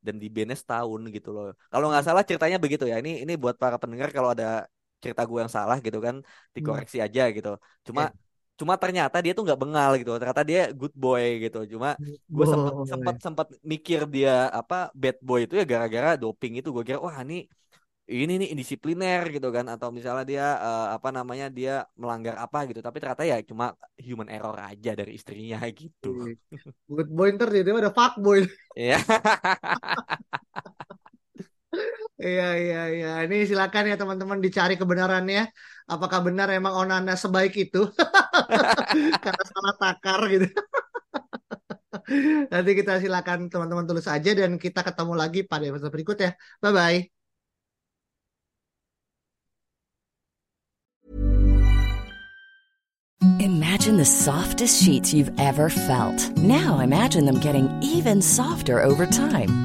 dan 0.06 0.16
di 0.22 0.28
ban 0.32 0.50
setahun 0.56 1.02
gitu 1.16 1.30
loh. 1.36 1.46
Kalau 1.72 1.86
nggak 1.92 2.04
hmm, 2.04 2.08
salah 2.08 2.24
ceritanya 2.24 2.58
begitu 2.64 2.84
ya. 2.92 2.96
Ini 3.04 3.28
ini 3.28 3.34
buat 3.36 3.56
para 3.60 3.76
pendengar 3.82 4.10
kalau 4.16 4.32
ada 4.32 4.70
cerita 5.04 5.22
gue 5.30 5.40
yang 5.44 5.52
salah 5.58 5.78
gitu 5.86 6.00
kan 6.02 6.16
hmm, 6.56 6.56
dikoreksi 6.56 6.98
aja 7.06 7.22
gitu. 7.36 7.50
Cuma 7.88 8.02
ya. 8.02 8.25
Cuma 8.60 8.74
ternyata 8.82 9.18
dia 9.24 9.32
tuh 9.38 9.44
nggak 9.46 9.60
bengal 9.63 9.89
gitu 10.00 10.10
ternyata 10.22 10.44
dia 10.50 10.60
good 10.80 10.94
boy 11.04 11.24
gitu. 11.44 11.58
Cuma 11.74 11.88
gue 12.36 12.46
sempet 12.52 12.74
sempet 12.91 13.15
Boy. 13.15 13.24
sempet 13.26 13.48
mikir 13.72 14.00
dia 14.15 14.32
apa 14.60 14.76
bad 15.02 15.18
boy 15.28 15.39
itu 15.46 15.54
ya 15.60 15.63
gara-gara 15.72 16.10
doping 16.24 16.54
itu. 16.60 16.70
Gue 16.76 16.84
kira 16.88 17.00
wah 17.06 17.18
ini 17.26 17.36
ini 18.06 18.34
nih 18.41 18.50
indisipliner 18.54 19.22
gitu 19.36 19.48
kan. 19.56 19.65
Atau 19.74 19.89
misalnya 19.98 20.24
dia 20.32 20.46
eh, 20.65 20.86
apa 20.96 21.10
namanya 21.18 21.46
dia 21.58 21.72
melanggar 22.02 22.36
apa 22.46 22.58
gitu. 22.70 22.80
Tapi 22.86 22.98
ternyata 23.02 23.24
ya 23.32 23.38
cuma 23.50 23.65
human 24.08 24.30
error 24.36 24.56
aja 24.70 24.89
dari 25.00 25.12
istrinya 25.20 25.58
gitu. 25.82 26.08
Good 26.89 27.10
boy 27.18 27.28
ntar 27.36 27.48
tiba-tiba 27.54 27.80
ada 27.84 27.94
fuck 27.98 28.13
boy. 28.26 28.39
ya 28.76 29.00
Iya, 32.23 32.43
iya, 32.62 32.78
iya. 32.95 33.08
Ini 33.28 33.36
silakan 33.49 33.84
ya 33.91 33.95
teman-teman 34.01 34.39
dicari 34.45 34.73
kebenarannya. 34.82 35.39
Apakah 35.91 36.19
benar 36.28 36.47
emang 36.58 36.73
Onana 36.82 37.13
sebaik 37.23 37.54
itu? 37.63 37.78
Karena 39.23 39.43
salah 39.51 39.73
takar 39.82 40.19
gitu. 40.34 40.47
Nanti 42.51 42.71
kita 42.80 42.91
silakan 43.04 43.39
teman-teman 43.51 43.86
tulis 43.89 44.08
aja 44.08 44.32
dan 44.39 44.51
kita 44.63 44.80
ketemu 44.88 45.13
lagi 45.21 45.39
pada 45.51 45.63
episode 45.67 45.91
berikutnya. 45.95 46.30
Bye-bye. 46.63 47.12
Imagine 53.41 53.97
the 53.97 54.06
softest 54.06 54.84
sheets 54.84 55.13
you've 55.13 55.34
ever 55.39 55.69
felt. 55.69 56.19
Now 56.38 56.80
imagine 56.80 57.25
them 57.25 57.39
getting 57.39 57.67
even 57.82 58.21
softer 58.21 58.82
over 58.82 59.06
time. 59.06 59.64